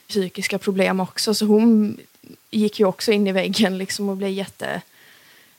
psykiska 0.08 0.58
problem 0.58 1.00
också 1.00 1.34
så 1.34 1.46
hon 1.46 1.98
gick 2.52 2.80
ju 2.80 2.86
också 2.86 3.12
in 3.12 3.28
i 3.28 3.32
väggen 3.32 3.78
liksom 3.78 4.10
och 4.10 4.18
blev 4.18 4.30
jätte 4.30 4.82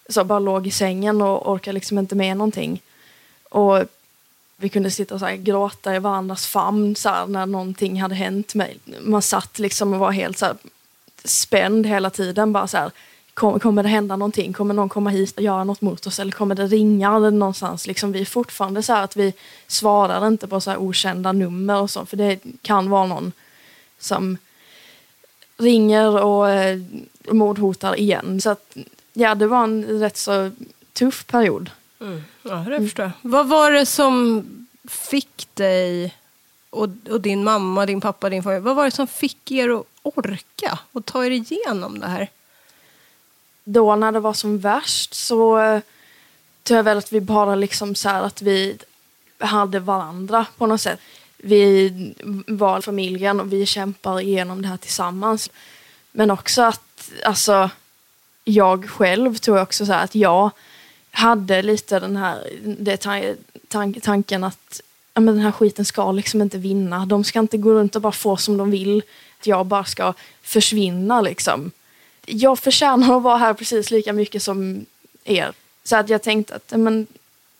så 0.08 0.24
bara 0.24 0.38
låg 0.38 0.66
i 0.66 0.70
sängen 0.70 1.22
och 1.22 1.50
orkade 1.52 1.74
liksom 1.74 1.98
inte 1.98 2.14
med 2.14 2.36
någonting. 2.36 2.82
Och 3.50 3.82
vi 4.56 4.68
kunde 4.68 4.90
sitta 4.90 5.14
och 5.14 5.20
så 5.20 5.26
här, 5.26 5.36
gråta 5.36 5.96
i 5.96 5.98
varandras 5.98 6.46
famn 6.46 6.96
så 6.96 7.08
här, 7.08 7.26
när 7.26 7.46
någonting 7.46 8.02
hade 8.02 8.14
hänt 8.14 8.54
mig. 8.54 8.78
Man 9.00 9.22
satt 9.22 9.58
liksom 9.58 9.92
och 9.92 9.98
var 9.98 10.10
helt 10.10 10.38
så 10.38 10.46
här, 10.46 10.56
spänd 11.24 11.86
hela 11.86 12.10
tiden. 12.10 12.52
Bara 12.52 12.66
så 12.66 12.76
här, 12.76 12.90
kom, 13.34 13.60
kommer 13.60 13.82
det 13.82 13.88
hända 13.88 14.16
någonting? 14.16 14.52
Kommer 14.52 14.74
någon 14.74 14.88
komma 14.88 15.10
hit 15.10 15.36
och 15.36 15.42
göra 15.42 15.64
något 15.64 15.80
mot 15.80 16.06
oss? 16.06 16.18
Eller 16.18 16.32
kommer 16.32 16.54
det 16.54 16.66
ringa 16.66 17.18
någonstans? 17.18 17.86
Liksom, 17.86 18.12
vi 18.12 18.20
är 18.20 18.24
fortfarande 18.24 18.82
så 18.82 18.92
här 18.92 19.04
att 19.04 19.16
vi 19.16 19.32
svarar 19.66 20.26
inte 20.26 20.48
på 20.48 20.60
så 20.60 20.70
här 20.70 20.78
okända 20.78 21.32
nummer 21.32 21.80
och 21.80 21.90
så. 21.90 22.06
För 22.06 22.16
det 22.16 22.38
kan 22.62 22.90
vara 22.90 23.06
någon 23.06 23.32
som 23.98 24.38
ringer 25.56 26.22
och 26.22 26.50
eh, 26.50 26.80
mordhotar 27.28 27.98
igen. 28.00 28.40
Så 28.40 28.50
att, 28.50 28.76
ja, 29.12 29.34
det 29.34 29.46
var 29.46 29.64
en 29.64 29.84
rätt 30.00 30.16
så 30.16 30.50
tuff 30.92 31.26
period. 31.26 31.70
Mm. 32.00 32.22
Ja, 32.44 32.54
det 32.56 32.80
förstår 32.80 33.04
jag. 33.04 33.12
Vad 33.30 33.48
var 33.48 33.70
det 33.70 33.86
som 33.86 34.44
fick 34.88 35.48
dig 35.54 36.14
och, 36.70 36.88
och 37.10 37.20
din 37.20 37.44
mamma, 37.44 37.86
din 37.86 38.00
pappa, 38.00 38.30
din 38.30 38.42
familj, 38.42 38.62
vad 38.62 38.76
var 38.76 38.84
det 38.84 38.90
som 38.90 39.06
fick 39.06 39.50
er 39.52 39.70
att 39.70 39.86
orka 40.02 40.78
och 40.92 41.04
ta 41.04 41.24
er 41.24 41.30
igenom 41.30 42.00
det 42.00 42.06
här? 42.06 42.28
då 43.64 43.96
när 43.96 44.12
det 44.12 44.20
var 44.20 44.32
som 44.32 44.58
värst 44.58 45.14
så 45.14 45.58
eh, 45.58 45.80
tror 46.62 46.76
jag 46.76 46.84
väl 46.84 46.98
att 46.98 47.12
vi 47.12 47.20
bara 47.20 47.54
liksom 47.54 47.94
så 47.94 48.08
här 48.08 48.22
att 48.22 48.42
vi 48.42 48.78
hade 49.38 49.80
varandra 49.80 50.46
på 50.56 50.66
något 50.66 50.80
sätt. 50.80 51.00
Vi 51.36 52.14
var 52.46 52.80
familjen 52.80 53.40
och 53.40 53.52
vi 53.52 53.66
kämpar 53.66 54.20
igenom 54.20 54.62
det 54.62 54.68
här 54.68 54.76
tillsammans. 54.76 55.50
Men 56.12 56.30
också 56.30 56.62
att, 56.62 57.10
alltså, 57.24 57.70
jag 58.44 58.90
själv 58.90 59.36
tror 59.36 59.60
också 59.60 59.86
så 59.86 59.92
här 59.92 60.04
att 60.04 60.14
jag 60.14 60.50
hade 61.14 61.62
lite 61.62 62.00
den 62.00 62.16
här 62.16 62.48
det 62.62 62.96
tan 62.96 63.36
tan 63.68 63.94
tanken 63.94 64.44
att 64.44 64.80
ja, 65.14 65.20
men 65.20 65.34
den 65.34 65.44
här 65.44 65.52
skiten 65.52 65.84
ska 65.84 66.12
liksom 66.12 66.42
inte 66.42 66.58
vinna. 66.58 67.06
De 67.06 67.24
ska 67.24 67.38
inte 67.38 67.56
gå 67.56 67.70
runt 67.70 67.96
och 67.96 68.02
bara 68.02 68.12
få 68.12 68.36
som 68.36 68.56
de 68.56 68.70
vill. 68.70 69.02
Att 69.40 69.46
jag 69.46 69.66
bara 69.66 69.84
ska 69.84 70.14
försvinna 70.42 71.20
liksom 71.20 71.70
jag 72.26 72.58
förtjänar 72.58 73.16
att 73.16 73.22
vara 73.22 73.36
här 73.36 73.54
precis 73.54 73.90
lika 73.90 74.12
mycket 74.12 74.42
som 74.42 74.86
er. 75.24 75.52
Så 75.84 75.96
att 75.96 76.08
jag 76.08 76.22
tänkte 76.22 76.54
att 76.54 76.72
men, 76.76 77.06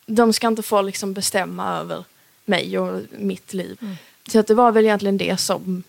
de 0.05 0.33
ska 0.33 0.47
inte 0.47 0.63
få 0.63 0.81
liksom 0.81 1.13
bestämma 1.13 1.77
över 1.77 2.03
mig 2.45 2.79
och 2.79 3.01
mitt 3.17 3.53
liv. 3.53 3.77
Mm. 3.81 3.95
Så 4.31 4.39
att 4.39 4.47
det 4.47 4.53
var 4.53 4.71
väl 4.71 4.85
egentligen 4.85 5.17
det 5.17 5.37
som 5.37 5.83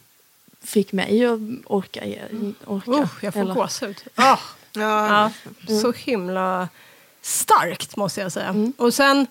fick 0.62 0.92
mig 0.92 1.26
att 1.26 1.38
orka. 1.64 2.04
orka 2.64 2.90
oh, 2.90 3.08
jag 3.22 3.34
får 3.34 3.54
gåshud. 3.54 3.96
Oh. 4.16 4.22
Ja. 4.24 4.38
Ja, 4.72 5.32
så 5.80 5.92
himla 5.92 6.68
starkt 7.26 7.96
måste 7.96 8.20
jag 8.20 8.32
säga. 8.32 8.48
Mm. 8.48 8.72
Och 8.76 8.94
sen 8.94 9.26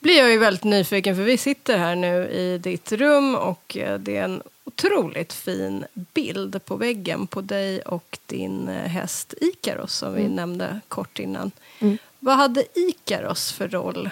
blir 0.00 0.18
jag 0.18 0.30
ju 0.30 0.38
väldigt 0.38 0.64
nyfiken 0.64 1.16
för 1.16 1.22
vi 1.22 1.38
sitter 1.38 1.78
här 1.78 1.96
nu 1.96 2.28
i 2.28 2.58
ditt 2.58 2.92
rum 2.92 3.34
och 3.34 3.76
eh, 3.76 3.98
det 3.98 4.16
är 4.16 4.24
en 4.24 4.42
otroligt 4.64 5.32
fin 5.32 5.84
bild 5.94 6.64
på 6.64 6.76
väggen 6.76 7.26
på 7.26 7.40
dig 7.40 7.80
och 7.80 8.18
din 8.26 8.68
eh, 8.68 8.88
häst 8.88 9.34
Ikaros 9.40 9.94
som 9.94 10.14
vi 10.14 10.20
mm. 10.20 10.36
nämnde 10.36 10.80
kort 10.88 11.18
innan. 11.18 11.50
Mm. 11.78 11.98
Vad 12.18 12.36
hade 12.36 12.64
Ikaros 12.74 13.52
för 13.52 13.68
roll 13.68 14.10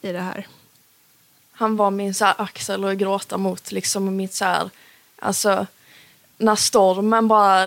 i 0.00 0.12
det 0.12 0.20
här? 0.20 0.46
Han 1.52 1.76
var 1.76 1.90
min 1.90 2.14
så 2.14 2.24
axel 2.24 2.84
att 2.84 2.96
gråta 2.96 3.38
mot. 3.38 3.72
Liksom 3.72 4.16
mitt 4.16 4.34
så 4.34 4.44
här, 4.44 4.70
alltså, 5.18 5.66
när 6.36 6.56
stormen 6.56 7.28
bara 7.28 7.66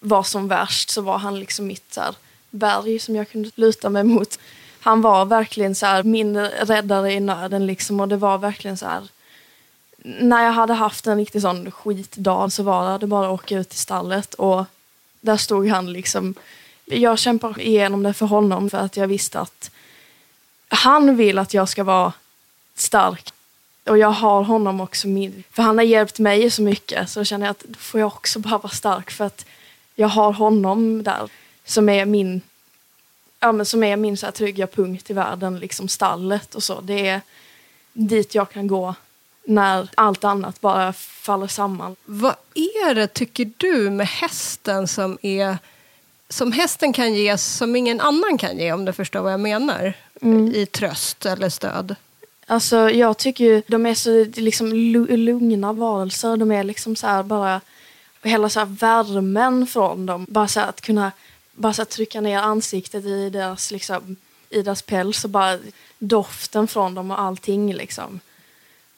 var 0.00 0.22
som 0.22 0.48
värst 0.48 0.90
så 0.90 1.02
var 1.02 1.18
han 1.18 1.40
liksom 1.40 1.66
mitt 1.66 1.94
så 1.94 2.00
här, 2.00 2.14
berg 2.54 2.98
som 2.98 3.16
jag 3.16 3.30
kunde 3.30 3.50
luta 3.54 3.90
mig 3.90 4.04
mot. 4.04 4.38
Han 4.80 5.00
var 5.00 5.24
verkligen 5.24 5.74
så 5.74 5.86
här, 5.86 6.02
min 6.02 6.38
räddare 6.40 7.12
i 7.12 7.20
nöden 7.20 7.66
liksom, 7.66 8.00
och 8.00 8.08
det 8.08 8.16
var 8.16 8.38
verkligen 8.38 8.76
så 8.76 8.86
här 8.86 9.02
när 10.04 10.44
jag 10.44 10.52
hade 10.52 10.74
haft 10.74 11.06
en 11.06 11.18
riktig 11.18 11.42
sån 11.42 11.70
skitdag 11.70 12.52
så 12.52 12.62
var 12.62 12.98
det 12.98 13.06
bara 13.06 13.26
att 13.26 13.32
åka 13.32 13.58
ut 13.58 13.68
till 13.68 13.78
stallet 13.78 14.34
och 14.34 14.64
där 15.20 15.36
stod 15.36 15.68
han 15.68 15.92
liksom. 15.92 16.34
Jag 16.84 17.18
kämpar 17.18 17.60
igenom 17.60 18.02
det 18.02 18.12
för 18.12 18.26
honom 18.26 18.70
för 18.70 18.78
att 18.78 18.96
jag 18.96 19.06
visste 19.06 19.40
att 19.40 19.70
han 20.68 21.16
vill 21.16 21.38
att 21.38 21.54
jag 21.54 21.68
ska 21.68 21.84
vara 21.84 22.12
stark. 22.74 23.32
Och 23.84 23.98
jag 23.98 24.10
har 24.10 24.42
honom 24.42 24.80
också 24.80 25.08
med. 25.08 25.42
För 25.50 25.62
han 25.62 25.78
har 25.78 25.84
hjälpt 25.84 26.18
mig 26.18 26.50
så 26.50 26.62
mycket 26.62 27.10
så 27.10 27.24
känner 27.24 27.46
jag 27.46 27.50
att 27.50 27.64
då 27.68 27.78
får 27.78 28.00
jag 28.00 28.06
också 28.06 28.38
bara 28.38 28.58
vara 28.58 28.72
stark 28.72 29.10
för 29.10 29.24
att 29.24 29.46
jag 29.94 30.08
har 30.08 30.32
honom 30.32 31.02
där 31.02 31.28
som 31.64 31.88
är 31.88 32.04
min 32.04 32.40
ja, 33.40 33.52
men 33.52 33.66
som 33.66 33.84
är 33.84 33.96
min 33.96 34.16
så 34.16 34.26
här 34.26 34.32
trygga 34.32 34.66
punkt 34.66 35.10
i 35.10 35.12
världen, 35.12 35.58
liksom 35.58 35.88
stallet 35.88 36.54
och 36.54 36.62
så. 36.62 36.80
Det 36.80 37.08
är 37.08 37.20
dit 37.92 38.34
jag 38.34 38.50
kan 38.50 38.66
gå 38.66 38.94
när 39.44 39.88
allt 39.94 40.24
annat 40.24 40.60
bara 40.60 40.92
faller 40.92 41.46
samman. 41.46 41.96
Vad 42.04 42.34
är 42.54 42.94
det, 42.94 43.06
tycker 43.06 43.50
du, 43.56 43.90
med 43.90 44.06
hästen 44.06 44.88
som 44.88 45.18
är 45.22 45.58
som 46.28 46.52
hästen 46.52 46.92
kan 46.92 47.14
ge 47.14 47.38
som 47.38 47.76
ingen 47.76 48.00
annan 48.00 48.38
kan 48.38 48.58
ge, 48.58 48.72
om 48.72 48.84
du 48.84 48.92
förstår 48.92 49.20
vad 49.20 49.32
jag 49.32 49.40
menar, 49.40 49.92
mm. 50.22 50.54
i 50.54 50.66
tröst 50.66 51.26
eller 51.26 51.48
stöd? 51.48 51.96
Alltså, 52.46 52.90
jag 52.90 53.18
tycker 53.18 53.44
ju, 53.44 53.62
de 53.66 53.86
är 53.86 53.94
så 53.94 54.24
liksom 54.40 54.72
lugna 54.72 55.72
varelser. 55.72 56.36
De 56.36 56.52
är 56.52 56.64
liksom 56.64 56.96
så 56.96 57.06
här 57.06 57.22
bara, 57.22 57.60
hela 58.22 58.48
så 58.48 58.60
här 58.60 58.66
värmen 58.66 59.66
från 59.66 60.06
dem. 60.06 60.26
Bara 60.28 60.48
så 60.48 60.60
att 60.60 60.80
kunna 60.80 61.12
bara 61.54 61.72
så 61.72 61.84
trycka 61.84 62.20
ner 62.20 62.38
ansiktet 62.38 63.04
i 63.04 63.30
deras, 63.30 63.70
liksom, 63.70 64.16
i 64.50 64.62
deras 64.62 64.82
päls 64.82 65.24
och 65.24 65.30
bara 65.30 65.58
doften 65.98 66.68
från 66.68 66.94
dem 66.94 67.10
och 67.10 67.20
allting. 67.20 67.74
Liksom. 67.74 68.20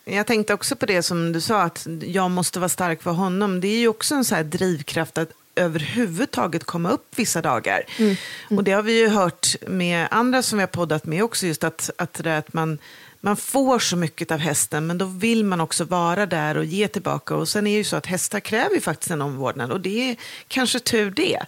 Jag 0.04 0.26
tänkte 0.26 0.54
också 0.54 0.76
på 0.76 0.86
det 0.86 1.02
som 1.02 1.32
du 1.32 1.40
sa, 1.40 1.62
att 1.62 1.86
jag 2.02 2.30
måste 2.30 2.58
vara 2.58 2.68
stark 2.68 3.02
för 3.02 3.10
honom. 3.10 3.60
Det 3.60 3.68
är 3.68 3.78
ju 3.78 3.88
också 3.88 4.14
en 4.14 4.24
så 4.24 4.42
drivkraft 4.42 5.18
att 5.18 5.32
överhuvudtaget 5.54 6.64
komma 6.64 6.90
upp 6.90 7.06
vissa 7.16 7.42
dagar. 7.42 7.82
Mm. 7.98 8.16
Mm. 8.50 8.58
Och 8.58 8.64
det 8.64 8.72
har 8.72 8.82
vi 8.82 8.98
ju 8.98 9.08
hört 9.08 9.56
med 9.66 10.08
andra 10.10 10.42
som 10.42 10.58
vi 10.58 10.62
har 10.62 10.66
poddat 10.66 11.06
med 11.06 11.24
också, 11.24 11.46
just 11.46 11.64
att, 11.64 11.90
att, 11.98 12.14
det 12.14 12.36
att 12.36 12.52
man, 12.52 12.78
man 13.20 13.36
får 13.36 13.78
så 13.78 13.96
mycket 13.96 14.30
av 14.30 14.38
hästen, 14.38 14.86
men 14.86 14.98
då 14.98 15.04
vill 15.04 15.44
man 15.44 15.60
också 15.60 15.84
vara 15.84 16.26
där 16.26 16.56
och 16.56 16.64
ge 16.64 16.88
tillbaka. 16.88 17.34
Och 17.34 17.48
sen 17.48 17.66
är 17.66 17.70
det 17.70 17.76
ju 17.76 17.84
så 17.84 17.96
att 17.96 18.06
hästar 18.06 18.40
kräver 18.40 18.74
ju 18.74 18.80
faktiskt 18.80 19.10
en 19.10 19.22
omvårdnad 19.22 19.72
och 19.72 19.80
det 19.80 20.10
är 20.10 20.16
kanske 20.48 20.80
tur 20.80 21.10
det. 21.10 21.38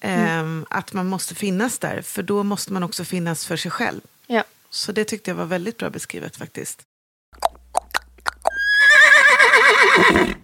Mm. 0.00 0.66
Att 0.70 0.92
man 0.92 1.06
måste 1.06 1.34
finnas 1.34 1.78
där, 1.78 2.02
för 2.02 2.22
då 2.22 2.42
måste 2.42 2.72
man 2.72 2.82
också 2.82 3.04
finnas 3.04 3.46
för 3.46 3.56
sig 3.56 3.70
själv. 3.70 4.00
Ja. 4.26 4.44
Så 4.70 4.92
det 4.92 5.04
tyckte 5.04 5.30
jag 5.30 5.36
var 5.36 5.44
väldigt 5.44 5.78
bra 5.78 5.90
beskrivet 5.90 6.36
faktiskt. 6.36 6.82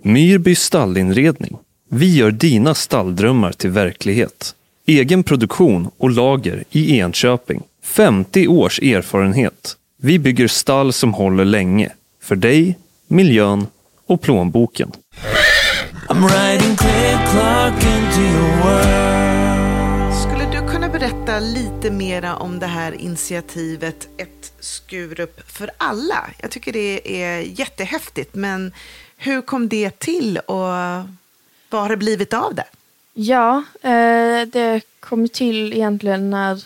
Myrby 0.02 0.54
stallinredning. 0.54 1.58
Vi 1.90 2.16
gör 2.16 2.30
dina 2.30 2.74
stalldrömmar 2.74 3.52
till 3.52 3.70
verklighet. 3.70 4.54
Egen 4.86 5.22
produktion 5.22 5.90
och 5.96 6.10
lager 6.10 6.64
i 6.70 6.98
Enköping. 6.98 7.62
50 7.82 8.48
års 8.48 8.78
erfarenhet. 8.78 9.76
Vi 10.00 10.18
bygger 10.18 10.48
stall 10.48 10.92
som 10.92 11.14
håller 11.14 11.44
länge. 11.44 11.92
För 12.20 12.36
dig, 12.36 12.78
miljön 13.06 13.66
och 14.06 14.20
plånboken. 14.20 14.92
Skulle 20.22 20.52
du 20.52 20.72
kunna 20.72 20.88
berätta 20.88 21.38
lite 21.38 21.90
mera 21.90 22.36
om 22.36 22.58
det 22.58 22.66
här 22.66 22.92
initiativet 22.92 24.08
Ett 24.16 24.52
Skurup 24.60 25.50
för 25.50 25.70
alla? 25.78 26.30
Jag 26.42 26.50
tycker 26.50 26.72
det 26.72 27.22
är 27.22 27.60
jättehäftigt, 27.60 28.34
men 28.34 28.72
hur 29.16 29.42
kom 29.42 29.68
det 29.68 29.98
till 29.98 30.38
och 30.38 30.68
vad 31.70 31.82
har 31.82 31.88
det 31.88 31.96
blivit 31.96 32.34
av 32.34 32.54
det? 32.54 32.66
Ja, 33.14 33.62
eh, 33.82 34.48
det 34.52 34.80
kom 35.00 35.28
till 35.28 35.72
egentligen 35.72 36.30
när 36.30 36.64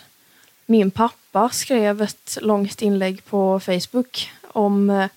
min 0.65 0.91
pappa 0.91 1.22
skrev 1.51 2.01
ett 2.01 2.37
långt 2.41 2.81
inlägg 2.81 3.25
på 3.25 3.59
Facebook 3.59 4.31
om 4.47 4.89
eh, 4.89 5.07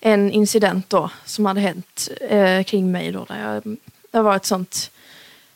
en 0.00 0.30
incident 0.30 0.90
då 0.90 1.10
som 1.24 1.46
hade 1.46 1.60
hänt 1.60 2.08
eh, 2.20 2.64
kring 2.64 2.92
mig 2.92 3.12
då. 3.12 3.24
Där 3.24 3.52
jag, 3.52 3.76
det 4.10 4.22
var 4.22 4.36
ett 4.36 4.46
sånt, 4.46 4.90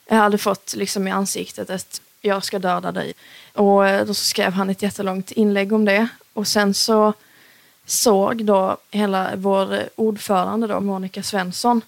jag 0.07 0.15
hade 0.15 0.37
fått 0.37 0.73
liksom 0.75 1.07
i 1.07 1.11
ansiktet 1.11 1.69
att 1.69 2.01
jag 2.21 2.43
ska 2.43 2.59
döda 2.59 2.91
dig. 2.91 3.13
Och 3.53 3.87
eh, 3.87 4.05
då 4.05 4.13
skrev 4.13 4.53
han 4.53 4.69
ett 4.69 4.81
jättelångt 4.81 5.31
inlägg 5.31 5.73
om 5.73 5.85
det. 5.85 6.07
Och 6.33 6.47
sen 6.47 6.73
så 6.73 7.13
såg 7.85 8.45
då 8.45 8.77
hela 8.91 9.31
vår 9.35 9.79
ordförande 9.95 10.67
då, 10.67 10.79
Monica 10.79 11.23
Svensson, 11.23 11.81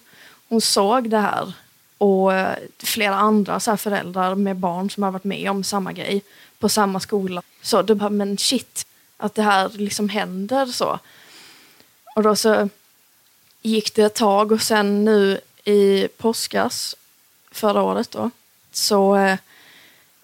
hon 0.48 0.60
såg 0.60 1.10
det 1.10 1.18
här 1.18 1.52
och 1.98 2.34
eh, 2.34 2.56
flera 2.78 3.14
andra 3.14 3.60
så 3.60 3.70
här 3.70 3.76
föräldrar 3.76 4.34
med 4.34 4.56
barn 4.56 4.90
som 4.90 5.02
har 5.02 5.10
varit 5.10 5.24
med 5.24 5.50
om 5.50 5.64
samma 5.64 5.92
grej 5.92 6.22
på 6.62 6.68
samma 6.68 7.00
skola. 7.00 7.42
Så 7.62 7.82
då 7.82 7.94
bara, 7.94 8.10
men 8.10 8.38
shit, 8.38 8.86
att 9.16 9.34
det 9.34 9.42
här 9.42 9.68
liksom 9.68 10.08
händer 10.08 10.66
så. 10.66 10.98
Och 12.14 12.22
då 12.22 12.36
så 12.36 12.68
gick 13.62 13.94
det 13.94 14.02
ett 14.02 14.14
tag 14.14 14.52
och 14.52 14.62
sen 14.62 15.04
nu 15.04 15.40
i 15.64 16.08
påskas 16.08 16.96
förra 17.50 17.82
året 17.82 18.10
då 18.10 18.30
så 18.72 19.16
eh, 19.16 19.38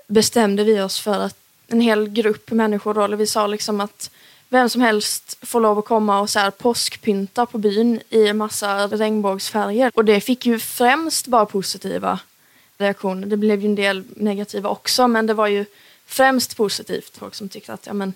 bestämde 0.07 0.64
vi 0.64 0.80
oss 0.80 1.00
för 1.00 1.21
att 1.21 1.37
en 1.66 1.80
hel 1.80 2.09
grupp 2.09 2.50
människor 2.50 2.95
då, 2.95 3.02
eller 3.02 3.16
vi 3.16 3.26
sa 3.26 3.47
liksom 3.47 3.80
att 3.80 4.11
vem 4.49 4.68
som 4.68 4.80
helst 4.80 5.38
får 5.42 5.61
lov 5.61 5.78
att 5.78 5.85
komma 5.85 6.21
och 6.21 6.30
så 6.30 6.38
här 6.38 6.50
påskpynta 6.50 7.47
på 7.47 7.59
byn 7.59 8.00
i 8.11 8.26
en 8.26 8.37
massa 8.37 8.87
regnbågsfärger. 8.87 9.92
Och 9.95 10.04
det 10.04 10.21
fick 10.21 10.47
ju 10.47 10.59
främst 10.59 11.26
bara 11.26 11.47
positiva 11.47 12.21
reaktioner. 12.78 13.26
Det 13.26 13.37
blev 13.37 13.61
ju 13.61 13.66
en 13.66 13.75
del 13.75 14.04
negativa 14.16 14.68
också, 14.68 15.09
men 15.09 15.26
det 15.26 15.35
var 15.35 15.47
ju 15.47 15.64
främst 16.09 16.57
positivt. 16.57 17.17
Folk 17.17 17.35
som 17.35 17.49
tyckte 17.49 17.73
att 17.73 17.87
ja, 17.87 17.93
men, 17.93 18.15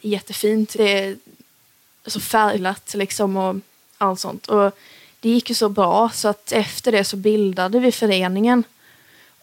jättefint, 0.00 0.72
det 0.72 1.04
är 1.04 1.16
så 2.06 2.20
färglat 2.20 2.94
liksom 2.94 3.36
och 3.36 3.56
allt 3.98 4.20
sånt. 4.20 4.46
Och 4.46 4.78
det 5.20 5.28
gick 5.28 5.48
ju 5.48 5.54
så 5.54 5.68
bra 5.68 6.10
så 6.14 6.28
att 6.28 6.52
efter 6.52 6.92
det 6.92 7.04
så 7.04 7.16
bildade 7.16 7.80
vi 7.80 7.92
föreningen. 7.92 8.64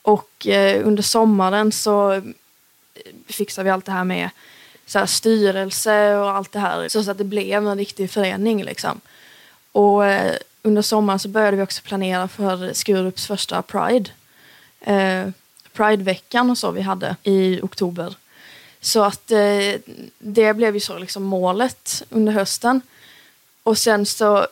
Och 0.01 0.47
eh, 0.47 0.87
under 0.87 1.03
sommaren 1.03 1.71
så 1.71 2.11
eh, 2.11 2.23
fixade 3.27 3.63
vi 3.63 3.69
allt 3.69 3.85
det 3.85 3.91
här 3.91 4.03
med 4.03 4.29
så 4.85 4.99
här, 4.99 5.05
styrelse 5.05 6.15
och 6.15 6.29
allt 6.29 6.51
det 6.51 6.59
här. 6.59 6.89
Så 6.89 7.11
att 7.11 7.17
det 7.17 7.23
blev 7.23 7.67
en 7.67 7.77
riktig 7.77 8.11
förening 8.11 8.63
liksom. 8.63 9.01
Och 9.71 10.05
eh, 10.05 10.35
under 10.61 10.81
sommaren 10.81 11.19
så 11.19 11.27
började 11.27 11.57
vi 11.57 11.63
också 11.63 11.81
planera 11.81 12.27
för 12.27 12.73
Skurups 12.73 13.27
första 13.27 13.61
Pride. 13.61 14.09
Eh, 14.81 15.29
Prideveckan 15.81 16.49
och 16.49 16.57
så 16.57 16.71
vi 16.71 16.81
hade 16.81 17.15
i 17.23 17.61
oktober. 17.61 18.15
Så 18.81 19.03
att 19.03 19.31
eh, 19.31 19.75
det 20.17 20.53
blev 20.53 20.73
ju 20.73 20.79
så 20.79 20.97
liksom 20.97 21.23
målet 21.23 22.03
under 22.09 22.33
hösten. 22.33 22.81
Och 23.63 23.77
sen 23.77 24.05
så 24.05 24.47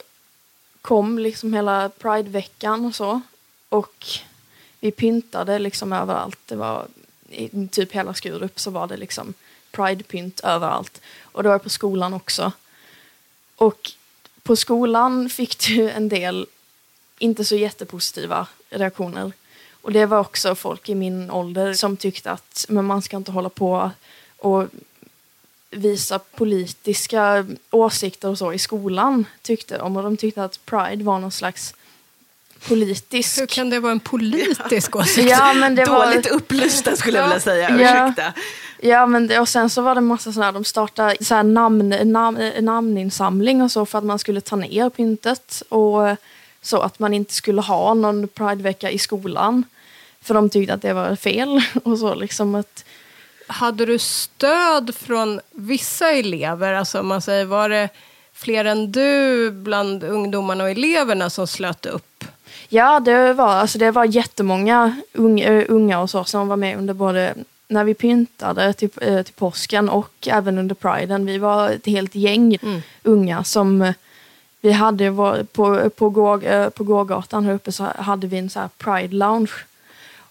kom 0.81 1.19
liksom 1.19 1.53
hela 1.53 1.89
Prideveckan 1.89 2.85
och 2.85 2.95
så. 2.95 3.21
Och 3.69 4.05
vi 4.79 4.91
pyntade 4.91 5.59
liksom 5.59 5.93
överallt. 5.93 6.39
Det 6.45 6.55
var 6.55 6.87
i 7.29 7.67
typ 7.67 7.91
hela 7.91 8.13
Skurup 8.13 8.59
så 8.59 8.71
var 8.71 8.87
det 8.87 8.97
liksom 8.97 9.33
Pride-pynt 9.71 10.41
överallt. 10.43 11.01
Och 11.21 11.43
det 11.43 11.49
var 11.49 11.59
på 11.59 11.69
skolan 11.69 12.13
också. 12.13 12.51
Och 13.55 13.91
på 14.43 14.55
skolan 14.55 15.29
fick 15.29 15.67
du 15.67 15.89
en 15.89 16.09
del 16.09 16.47
inte 17.19 17.45
så 17.45 17.55
jättepositiva 17.55 18.47
reaktioner. 18.69 19.31
Och 19.81 19.91
det 19.91 20.05
var 20.05 20.19
också 20.19 20.55
folk 20.55 20.89
i 20.89 20.95
min 20.95 21.31
ålder 21.31 21.73
som 21.73 21.97
tyckte 21.97 22.31
att 22.31 22.65
men 22.69 22.85
man 22.85 23.01
ska 23.01 23.17
inte 23.17 23.31
hålla 23.31 23.49
på 23.49 23.91
och 24.37 24.67
visa 25.71 26.19
politiska 26.19 27.45
åsikter 27.71 28.29
och 28.29 28.37
så 28.37 28.53
i 28.53 28.59
skolan 28.59 29.25
tyckte 29.41 29.77
de. 29.77 29.97
Och 29.97 30.03
de 30.03 30.17
tyckte 30.17 30.43
att 30.43 30.65
Pride 30.65 31.03
var 31.03 31.19
någon 31.19 31.31
slags 31.31 31.73
politisk... 32.67 33.39
Hur 33.39 33.45
kan 33.45 33.69
det 33.69 33.79
vara 33.79 33.91
en 33.91 33.99
politisk 33.99 34.95
åsikt? 34.95 35.29
Ja, 35.29 35.53
men 35.53 35.75
det 35.75 35.85
var... 35.85 36.05
Dåligt 36.05 36.27
upplysta 36.27 36.95
skulle 36.95 37.17
jag 37.17 37.25
vilja 37.25 37.39
säga, 37.39 37.69
Ja. 37.79 38.05
ursäkta. 38.07 38.33
Ja, 38.81 39.05
men 39.05 39.27
det, 39.27 39.39
och 39.39 39.49
sen 39.49 39.69
så 39.69 39.81
var 39.81 39.95
det 39.95 40.01
massa 40.01 40.33
sådana 40.33 40.45
här, 40.45 40.51
de 40.51 40.63
startade 40.63 41.15
så 41.21 41.35
här 41.35 41.43
namn, 41.43 41.89
namn, 42.03 42.51
namninsamling 42.59 43.61
och 43.61 43.71
så 43.71 43.85
för 43.85 43.97
att 43.97 44.03
man 44.03 44.19
skulle 44.19 44.41
ta 44.41 44.55
ner 44.55 44.89
pyntet 44.89 45.63
och 45.69 46.15
så 46.61 46.81
att 46.81 46.99
man 46.99 47.13
inte 47.13 47.33
skulle 47.33 47.61
ha 47.61 47.93
någon 47.93 48.27
Pridevecka 48.27 48.91
i 48.91 48.97
skolan. 48.97 49.63
För 50.21 50.33
de 50.33 50.49
tyckte 50.49 50.73
att 50.73 50.81
det 50.81 50.93
var 50.93 51.15
fel 51.15 51.61
och 51.83 51.97
så 51.97 52.15
liksom 52.15 52.55
att 52.55 52.85
Hade 53.47 53.85
du 53.85 53.99
stöd 53.99 54.95
från 54.95 55.39
vissa 55.51 56.11
elever? 56.11 56.73
Alltså 56.73 57.03
man 57.03 57.21
säger, 57.21 57.45
var 57.45 57.69
det 57.69 57.89
fler 58.33 58.65
än 58.65 58.91
du 58.91 59.51
bland 59.51 60.03
ungdomarna 60.03 60.63
och 60.63 60.69
eleverna 60.69 61.29
som 61.29 61.47
slöt 61.47 61.85
upp? 61.85 62.23
Ja, 62.69 62.99
det 62.99 63.33
var, 63.33 63.53
alltså 63.53 63.77
det 63.77 63.91
var 63.91 64.05
jättemånga 64.05 64.95
unga, 65.13 65.65
unga 65.65 65.99
och 65.99 66.09
så 66.09 66.23
som 66.23 66.47
var 66.47 66.57
med 66.57 66.77
under 66.77 66.93
både 66.93 67.33
när 67.67 67.83
vi 67.83 67.93
pyntade 67.93 68.73
till, 68.73 68.89
eh, 69.01 69.21
till 69.21 69.33
påsken 69.33 69.89
och 69.89 70.27
även 70.27 70.57
under 70.57 70.75
priden. 70.75 71.25
Vi 71.25 71.37
var 71.37 71.69
ett 71.69 71.85
helt 71.85 72.15
gäng 72.15 72.57
unga 73.03 73.43
som 73.43 73.93
vi 74.61 74.71
hade 74.71 75.09
vår, 75.09 75.43
på, 75.43 75.89
på, 75.89 76.09
gå, 76.09 76.41
eh, 76.41 76.69
på 76.69 76.83
gågatan 76.83 77.45
här 77.45 77.53
uppe 77.53 77.71
så 77.71 77.83
hade 77.83 78.27
vi 78.27 78.37
en 78.37 78.49
så 78.49 78.59
här 78.59 78.69
pride 78.77 79.15
lounge. 79.15 79.51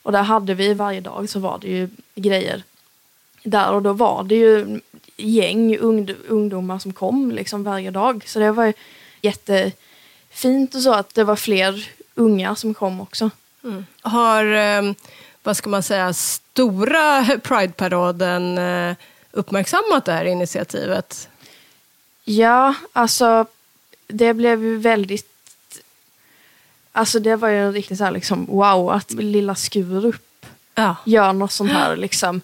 Och 0.03 0.13
där 0.13 0.23
hade 0.23 0.55
vi 0.55 0.75
varje 0.75 1.01
dag 1.01 1.29
så 1.29 1.39
var 1.39 1.59
det 1.59 1.69
ju 1.69 1.89
grejer 2.15 2.63
där 3.43 3.73
och 3.73 3.83
då 3.83 3.93
var 3.93 4.25
det 4.25 4.35
ju 4.35 4.81
gäng 5.17 5.79
ungd, 5.79 6.11
ungdomar 6.29 6.79
som 6.79 6.93
kom 6.93 7.31
liksom 7.31 7.65
varje 7.65 7.91
dag. 7.91 8.25
Så 8.27 8.39
det 8.39 8.53
var 8.53 8.65
ju 8.65 8.73
jättefint 9.21 10.75
och 10.75 10.83
så 10.83 10.95
att 10.95 11.15
det 11.15 11.25
var 11.25 11.37
fler 11.37 11.89
unga 12.15 12.55
som 12.55 12.75
kom 12.75 13.01
också. 13.01 13.31
Har, 14.01 14.45
eh, 14.45 14.93
vad 15.43 15.57
ska 15.57 15.71
man 15.71 15.83
säga, 15.83 16.13
stora 16.13 17.25
Pride-paraden 17.25 18.59
eh, 18.59 18.97
uppmärksammat 19.33 20.05
det 20.05 20.13
här 20.13 20.25
initiativet? 20.25 21.29
Ja, 22.25 22.75
alltså 22.93 23.47
det 24.09 24.35
blev 24.35 24.63
ju 24.65 24.77
väldigt... 24.79 25.29
Alltså 26.93 27.19
det 27.19 27.37
var 27.37 27.49
ju 27.49 27.73
riktigt 27.73 27.99
så 27.99 28.05
här 28.05 28.11
liksom 28.13 28.47
wow 28.47 28.91
att 28.91 29.11
lilla 29.11 29.55
Skurup 29.55 30.47
Ja. 30.75 30.97
gör 31.07 31.33
något 31.33 31.53
sånt 31.53 31.73
här 31.73 31.97
liksom. 31.97 32.41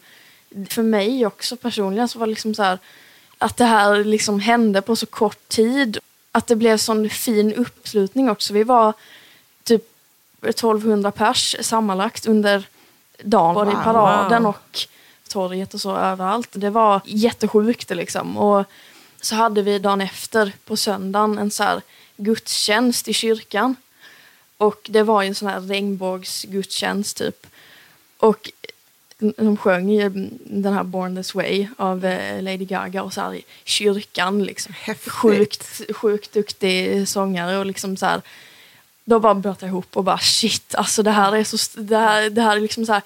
För 0.70 0.82
mig 0.82 1.26
också 1.26 1.56
personligen 1.56 2.08
så 2.08 2.18
var 2.18 2.26
det 2.26 2.30
liksom 2.30 2.54
så 2.54 2.62
här 2.62 2.78
att 3.38 3.56
det 3.56 3.64
här 3.64 4.04
liksom 4.04 4.40
hände 4.40 4.82
på 4.82 4.96
så 4.96 5.06
kort 5.06 5.48
tid. 5.48 5.98
Att 6.32 6.46
det 6.46 6.56
blev 6.56 6.76
sån 6.76 7.10
fin 7.10 7.54
uppslutning 7.54 8.30
också. 8.30 8.52
Vi 8.52 8.64
var 8.64 8.92
typ 9.64 9.82
1200 10.42 11.10
pers 11.10 11.56
sammanlagt 11.60 12.26
under 12.26 12.66
dagen. 13.22 13.54
Både 13.54 13.70
i 13.70 13.74
Wow. 13.74 13.82
paraden 13.84 14.42
Wow. 14.42 14.54
och 14.54 14.78
torget 15.28 15.74
och 15.74 15.80
så 15.80 15.96
överallt. 15.96 16.48
Det 16.52 16.70
var 16.70 17.00
jättesjukt 17.04 17.90
liksom. 17.90 18.36
Och 18.36 18.64
så 19.24 19.34
hade 19.34 19.62
vi 19.62 19.78
dagen 19.78 20.00
efter 20.00 20.52
på 20.64 20.76
söndagen 20.76 21.38
en 21.38 21.50
så 21.50 21.62
här 21.62 21.82
gudstjänst 22.16 23.08
i 23.08 23.12
kyrkan. 23.12 23.76
Och 24.56 24.86
det 24.90 25.02
var 25.02 25.22
ju 25.22 25.28
en 25.28 25.34
sån 25.34 25.48
här 25.48 25.60
regnbågsgudstjänst 25.60 27.16
typ. 27.16 27.46
Och 28.18 28.50
de 29.18 29.56
sjöng 29.56 29.90
ju 29.90 30.08
den 30.44 30.72
här 30.72 30.82
Born 30.82 31.16
this 31.16 31.34
way 31.34 31.68
av 31.76 32.04
eh, 32.04 32.42
Lady 32.42 32.64
Gaga 32.64 33.02
och 33.02 33.12
så 33.12 33.20
här 33.20 33.34
i 33.34 33.44
kyrkan. 33.64 34.44
Liksom. 34.44 34.74
Häftigt. 34.78 35.12
Sjukt, 35.12 35.80
sjukt 35.96 36.32
duktig 36.32 37.08
sångare 37.08 37.58
och 37.58 37.66
liksom 37.66 37.96
så 37.96 38.06
här. 38.06 38.22
Då 39.04 39.20
bara 39.20 39.34
bröt 39.34 39.62
jag 39.62 39.68
ihop 39.68 39.96
och 39.96 40.04
bara 40.04 40.18
shit, 40.18 40.74
alltså 40.74 41.02
det 41.02 41.10
här 41.10 41.36
är 41.36 41.44
så, 41.44 41.80
det 41.80 41.98
här, 41.98 42.30
det 42.30 42.42
här 42.42 42.56
är 42.56 42.60
liksom 42.60 42.86
så 42.86 42.92
här, 42.92 43.02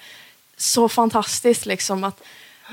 så 0.57 0.89
fantastiskt 0.89 1.65
liksom 1.65 2.03
att 2.03 2.21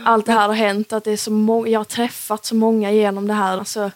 allt 0.05 0.27
det 0.27 0.33
här 0.33 0.49
har 0.49 0.55
hänt, 0.55 0.93
att 0.93 1.05
det 1.05 1.13
är 1.13 1.17
så 1.17 1.31
många, 1.31 1.69
jag 1.69 1.81
har 1.81 1.85
träffat 1.85 2.45
så 2.45 2.55
många 2.55 2.93
genom 2.93 3.27
det 3.29 3.35
här. 3.35 3.59
Alltså, 3.59 3.91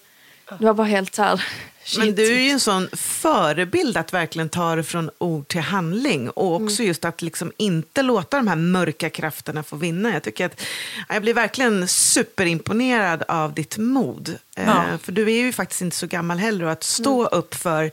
det 0.58 0.64
var 0.64 0.74
bara 0.74 0.86
helt 0.86 1.14
så 1.14 1.22
här, 1.22 1.44
shit. 1.84 1.98
Men 1.98 2.14
du 2.14 2.36
är 2.36 2.40
ju 2.40 2.50
en 2.50 2.60
sån 2.60 2.88
förebild 2.92 3.96
att 3.96 4.12
verkligen 4.12 4.48
ta 4.48 4.76
det 4.76 4.82
från 4.84 5.10
ord 5.18 5.48
till 5.48 5.60
handling 5.60 6.30
och 6.30 6.54
också 6.62 6.82
just 6.82 7.04
att 7.04 7.22
liksom 7.22 7.52
inte 7.56 8.02
låta 8.02 8.36
de 8.36 8.48
här 8.48 8.56
mörka 8.56 9.10
krafterna 9.10 9.62
få 9.62 9.76
vinna. 9.76 10.12
Jag 10.12 10.22
tycker 10.22 10.46
att 10.46 10.60
jag 11.08 11.22
blir 11.22 11.34
verkligen 11.34 11.88
superimponerad 11.88 13.22
av 13.28 13.54
ditt 13.54 13.76
mod. 13.78 14.28
Eh, 14.56 14.64
Ja. 14.66 14.84
För 15.02 15.12
du 15.12 15.22
är 15.32 15.36
ju 15.40 15.52
faktiskt 15.52 15.80
inte 15.82 15.96
så 15.96 16.06
gammal 16.06 16.38
heller 16.38 16.64
och 16.64 16.72
att 16.72 16.84
stå 16.84 17.26
upp 17.26 17.54
för 17.54 17.90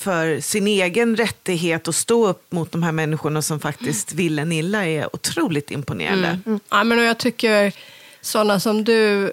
för 0.00 0.40
sin 0.40 0.66
egen 0.66 1.16
rättighet 1.16 1.88
och 1.88 1.94
stå 1.94 2.26
upp 2.26 2.52
mot 2.52 2.72
de 2.72 2.82
här 2.82 2.92
människorna 2.92 3.42
som 3.42 3.60
faktiskt 3.60 4.12
vill 4.12 4.38
en 4.38 4.52
illa 4.52 4.86
är 4.86 5.16
otroligt 5.16 5.70
imponerande. 5.70 6.38
Ja, 6.68 6.84
men 6.84 6.98
och 6.98 7.04
jag 7.04 7.18
tycker 7.18 7.72
sådana 8.20 8.60
som 8.60 8.84
du 8.84 9.32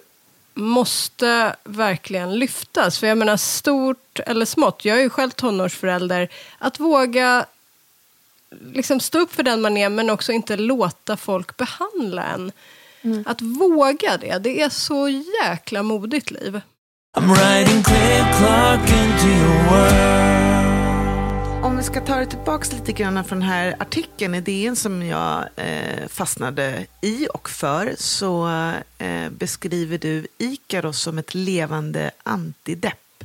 måste 0.53 1.55
verkligen 1.63 2.39
lyftas. 2.39 2.99
För 2.99 3.07
jag 3.07 3.17
menar 3.17 3.37
stort 3.37 4.19
eller 4.25 4.45
smått, 4.45 4.85
jag 4.85 4.97
är 4.97 5.01
ju 5.01 5.09
själv 5.09 5.31
tonårsförälder, 5.31 6.29
att 6.57 6.79
våga 6.79 7.45
liksom 8.73 8.99
stå 8.99 9.19
upp 9.19 9.33
för 9.33 9.43
den 9.43 9.61
man 9.61 9.77
är 9.77 9.89
men 9.89 10.09
också 10.09 10.31
inte 10.31 10.57
låta 10.57 11.17
folk 11.17 11.57
behandla 11.57 12.23
en. 12.23 12.51
Att 13.25 13.41
våga 13.41 14.17
det, 14.17 14.37
det 14.37 14.61
är 14.61 14.69
så 14.69 15.09
jäkla 15.43 15.83
modigt 15.83 16.31
liv. 16.31 16.61
I'm 17.17 17.33
riding 17.33 17.83
click 17.83 18.37
clock 18.37 18.89
into 18.89 19.27
your 19.27 19.69
world. 19.69 20.56
Om 21.63 21.77
vi 21.77 21.83
ska 21.83 22.01
ta 22.01 22.15
det 22.15 22.25
tillbaka 22.25 22.75
lite 22.75 22.91
grann 22.91 23.23
från 23.23 23.39
den 23.39 23.49
här 23.49 23.75
artikeln 23.79 24.35
i 24.35 24.41
DN 24.41 24.75
som 24.75 25.05
jag 25.05 25.45
eh, 25.55 26.07
fastnade 26.07 26.85
i 27.01 27.27
och 27.33 27.49
för 27.49 27.95
så 27.97 28.49
eh, 28.97 29.29
beskriver 29.29 29.97
du 29.97 30.27
Ikaros 30.37 31.01
som 31.01 31.17
ett 31.17 31.35
levande 31.35 32.11
antidepp. 32.23 33.23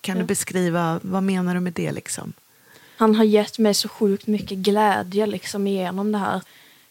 Kan 0.00 0.18
du 0.18 0.24
beskriva, 0.24 1.00
vad 1.02 1.22
menar 1.22 1.54
du 1.54 1.60
med 1.60 1.72
det 1.72 1.92
liksom? 1.92 2.32
Han 2.96 3.14
har 3.14 3.24
gett 3.24 3.58
mig 3.58 3.74
så 3.74 3.88
sjukt 3.88 4.26
mycket 4.26 4.58
glädje 4.58 5.26
liksom 5.26 5.66
igenom 5.66 6.12
det 6.12 6.18
här. 6.18 6.42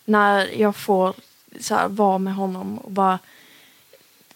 När 0.05 0.59
jag 0.59 0.75
får 0.75 1.13
så 1.59 1.75
här, 1.75 1.87
vara 1.87 2.17
med 2.17 2.35
honom 2.35 2.77
och 2.77 2.91
bara... 2.91 3.19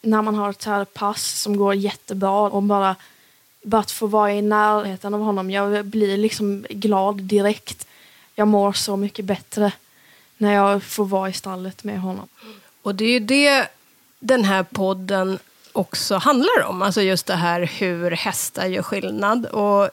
När 0.02 0.22
man 0.22 0.36
har 0.36 0.50
ett 0.50 0.62
så 0.62 0.70
här 0.70 0.86
pass 0.86 1.42
som 1.42 1.58
går 1.58 1.76
jättebra 1.76 2.42
och 2.42 2.64
bara, 2.64 2.96
bara 3.64 3.82
att 3.82 3.92
få 3.92 4.08
vara 4.08 4.34
i 4.34 4.42
närheten 4.42 5.14
av 5.14 5.22
honom. 5.22 5.52
Jag 5.52 5.86
blir 5.86 6.18
liksom 6.18 6.66
glad 6.70 7.22
direkt. 7.22 7.88
Jag 8.36 8.48
mår 8.48 8.74
så 8.74 8.98
mycket 8.98 9.26
bättre 9.26 9.72
när 10.38 10.54
jag 10.54 10.84
får 10.84 11.06
vara 11.06 11.30
i 11.30 11.34
stallet 11.34 11.84
med 11.84 12.00
honom. 12.02 12.28
Och 12.82 12.96
det 12.96 13.06
är 13.06 13.10
ju 13.10 13.20
det 13.20 13.68
den 14.20 14.44
här 14.46 14.64
podden 14.64 15.40
också 15.72 16.16
handlar 16.16 16.64
om. 16.66 16.82
Alltså 16.82 17.02
just 17.02 17.26
det 17.26 17.36
här 17.36 17.62
hur 17.62 18.12
hästar 18.12 18.66
gör 18.66 18.82
skillnad. 18.84 19.46
Och 19.46 19.90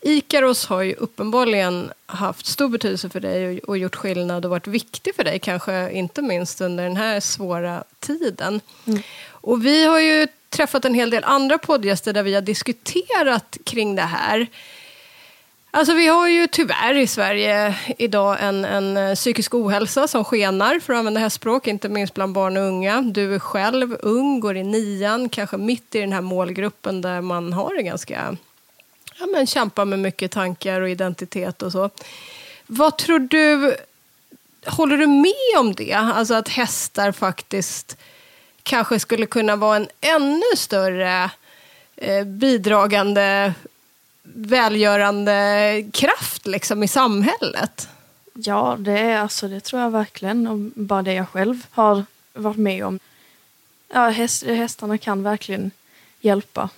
Ikaros 0.00 0.66
har 0.66 0.82
ju 0.82 0.94
uppenbarligen 0.94 1.92
haft 2.06 2.46
stor 2.46 2.68
betydelse 2.68 3.08
för 3.08 3.20
dig 3.20 3.58
och- 3.58 3.78
gjort 3.78 3.96
skillnad 3.96 4.44
och 4.44 4.50
varit 4.50 4.66
viktig 4.66 5.14
för 5.14 5.24
dig, 5.24 5.38
kanske 5.38 5.90
inte 5.92 6.22
minst 6.22 6.60
under 6.60 6.84
den 6.84 6.96
här 6.96 7.20
svåra 7.20 7.84
tiden. 8.00 8.60
Och 9.30 9.66
vi 9.66 9.84
har 9.84 10.00
ju 10.00 10.26
träffat 10.54 10.84
en 10.84 10.94
hel 10.94 11.10
del 11.10 11.24
andra 11.24 11.58
poddgäster 11.58 12.12
där 12.12 12.22
vi 12.22 12.34
har 12.34 12.42
diskuterat 12.42 13.58
kring 13.64 13.96
det 13.96 14.02
här. 14.02 14.46
Alltså 15.70 15.94
vi 15.94 16.06
har 16.06 16.28
ju 16.28 16.46
tyvärr 16.46 16.94
i 16.94 17.06
Sverige 17.06 17.76
idag 17.98 18.36
en, 18.40 18.64
en 18.64 18.96
eh, 18.96 19.14
psykisk 19.14 19.54
ohälsa 19.54 20.08
som 20.08 20.24
skenar, 20.24 20.78
för 20.80 20.92
att 20.92 20.98
använda 20.98 21.20
hästspråk, 21.20 21.66
inte 21.66 21.88
minst 21.88 22.14
bland 22.14 22.32
barn 22.32 22.56
och 22.56 22.62
unga. 22.62 23.02
Du 23.02 23.34
är 23.34 23.38
själv 23.38 23.96
ung, 24.00 24.40
går 24.40 24.56
i 24.56 24.62
nian, 24.62 25.28
kanske 25.28 25.56
mitt 25.56 25.94
i 25.94 26.00
den 26.00 26.12
här 26.12 26.20
målgruppen 26.20 27.00
där 27.00 27.20
man 27.20 27.52
har 27.52 27.74
en 27.78 27.84
ganska, 27.84 28.36
ja 29.18 29.26
men 29.26 29.46
kämpar 29.46 29.84
med 29.84 29.98
mycket 29.98 30.30
tankar 30.30 30.80
och 30.80 30.88
identitet 30.90 31.62
och 31.62 31.72
så. 31.72 31.90
Vad 32.66 32.98
tror 32.98 33.18
du, 33.18 33.76
håller 34.66 34.96
du 34.96 35.06
med 35.06 35.58
om 35.58 35.74
det? 35.74 35.92
Alltså 35.92 36.34
att 36.34 36.48
hästar 36.48 37.12
faktiskt 37.12 37.96
kanske 38.64 39.00
skulle 39.00 39.26
kunna 39.26 39.56
vara 39.56 39.76
en 39.76 39.88
ännu 40.00 40.56
större 40.56 41.30
eh, 41.96 42.24
bidragande 42.24 43.54
välgörande 44.22 45.84
kraft 45.92 46.46
liksom, 46.46 46.82
i 46.82 46.88
samhället. 46.88 47.88
Ja, 48.34 48.76
det, 48.78 48.98
är, 48.98 49.18
alltså, 49.18 49.48
det 49.48 49.60
tror 49.60 49.82
jag 49.82 49.90
verkligen. 49.90 50.46
Och 50.46 50.58
bara 50.74 51.02
det 51.02 51.12
jag 51.12 51.28
själv 51.28 51.66
har 51.70 52.04
varit 52.32 52.56
med 52.56 52.84
om. 52.84 52.98
Ja, 53.92 54.08
häst, 54.08 54.42
hästarna 54.42 54.98
kan 54.98 55.22
verkligen 55.22 55.70
hjälpa. 56.20 56.68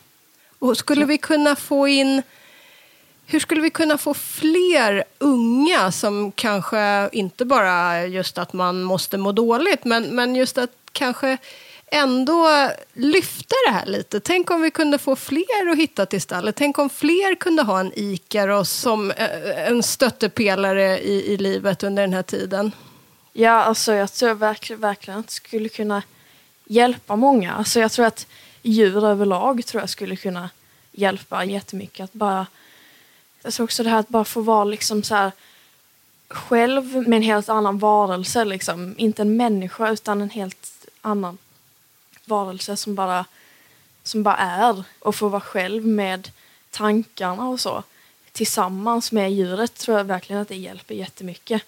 Och 0.58 0.76
skulle 0.76 1.04
vi 1.04 1.18
kunna 1.18 1.56
få 1.56 1.88
in... 1.88 2.22
Hur 3.28 3.40
skulle 3.40 3.60
vi 3.60 3.70
kunna 3.70 3.98
få 3.98 4.14
fler 4.14 5.04
unga 5.18 5.92
som 5.92 6.32
kanske 6.32 7.08
inte 7.12 7.44
bara 7.44 8.06
just 8.06 8.38
att 8.38 8.52
man 8.52 8.82
måste 8.82 9.18
må 9.18 9.32
dåligt, 9.32 9.84
men, 9.84 10.14
men 10.14 10.36
just 10.36 10.58
att 10.58 10.70
kanske 10.92 11.38
ändå 11.86 12.70
lyfta 12.92 13.54
det 13.66 13.72
här 13.72 13.86
lite. 13.86 14.20
Tänk 14.20 14.50
om 14.50 14.62
vi 14.62 14.70
kunde 14.70 14.98
få 14.98 15.16
fler 15.16 15.70
att 15.70 15.78
hitta 15.78 16.06
till 16.06 16.20
stallet. 16.22 16.56
Tänk 16.56 16.78
om 16.78 16.90
fler 16.90 17.34
kunde 17.34 17.62
ha 17.62 17.80
en 17.80 17.92
Ikaros 17.94 18.70
som 18.70 19.10
eh, 19.10 19.68
en 19.68 19.82
stöttepelare 19.82 21.00
i, 21.00 21.32
i 21.32 21.36
livet 21.36 21.82
under 21.82 22.02
den 22.02 22.12
här 22.12 22.22
tiden. 22.22 22.72
Ja, 23.32 23.50
alltså 23.50 23.92
jag 23.92 24.12
tror 24.12 24.34
verkligen, 24.34 24.80
verkligen 24.80 25.20
att 25.20 25.26
det 25.26 25.32
skulle 25.32 25.68
kunna 25.68 26.02
hjälpa 26.64 27.16
många. 27.16 27.54
Alltså 27.54 27.80
jag 27.80 27.92
tror 27.92 28.06
att 28.06 28.26
djur 28.62 29.06
överlag 29.06 29.66
tror 29.66 29.82
jag 29.82 29.90
skulle 29.90 30.16
kunna 30.16 30.50
hjälpa 30.92 31.44
jättemycket. 31.44 32.04
Att 32.04 32.12
bara, 32.12 32.46
jag 33.42 33.52
tror 33.52 33.64
också 33.64 33.82
det 33.82 33.90
här 33.90 33.98
att 33.98 34.08
bara 34.08 34.24
få 34.24 34.40
vara 34.40 34.64
liksom 34.64 35.02
så 35.02 35.14
här 35.14 35.32
själv 36.28 37.08
med 37.08 37.16
en 37.16 37.22
helt 37.22 37.48
annan 37.48 37.78
varelse. 37.78 38.44
Liksom. 38.44 38.94
Inte 38.98 39.22
en 39.22 39.36
människa 39.36 39.90
utan 39.90 40.20
en 40.22 40.30
helt 40.30 40.88
annan 41.00 41.38
varelse 42.26 42.76
som 42.76 42.94
bara, 42.94 43.24
som 44.02 44.22
bara 44.22 44.36
är. 44.36 44.84
Och 44.98 45.14
få 45.14 45.28
vara 45.28 45.40
själv 45.40 45.86
med 45.86 46.30
tankarna 46.70 47.48
och 47.48 47.60
så. 47.60 47.82
Tillsammans 48.32 49.12
med 49.12 49.32
djuret 49.32 49.74
tror 49.74 49.98
jag 49.98 50.04
verkligen 50.04 50.42
att 50.42 50.48
det 50.48 50.56
hjälper 50.56 50.94
jättemycket. 50.94 51.62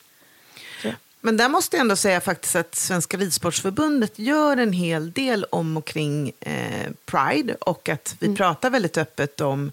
Men 1.20 1.36
där 1.36 1.48
måste 1.48 1.76
jag 1.76 1.80
ändå 1.80 1.96
säga 1.96 2.20
faktiskt 2.20 2.56
att 2.56 2.74
Svenska 2.74 3.16
Ridsportsförbundet 3.16 4.18
gör 4.18 4.56
en 4.56 4.72
hel 4.72 5.12
del 5.12 5.44
om 5.44 5.76
och 5.76 5.84
kring 5.84 6.32
eh, 6.40 6.90
Pride 7.04 7.54
och 7.60 7.88
att 7.88 8.16
vi 8.18 8.36
pratar 8.36 8.70
väldigt 8.70 8.98
öppet 8.98 9.40
om, 9.40 9.72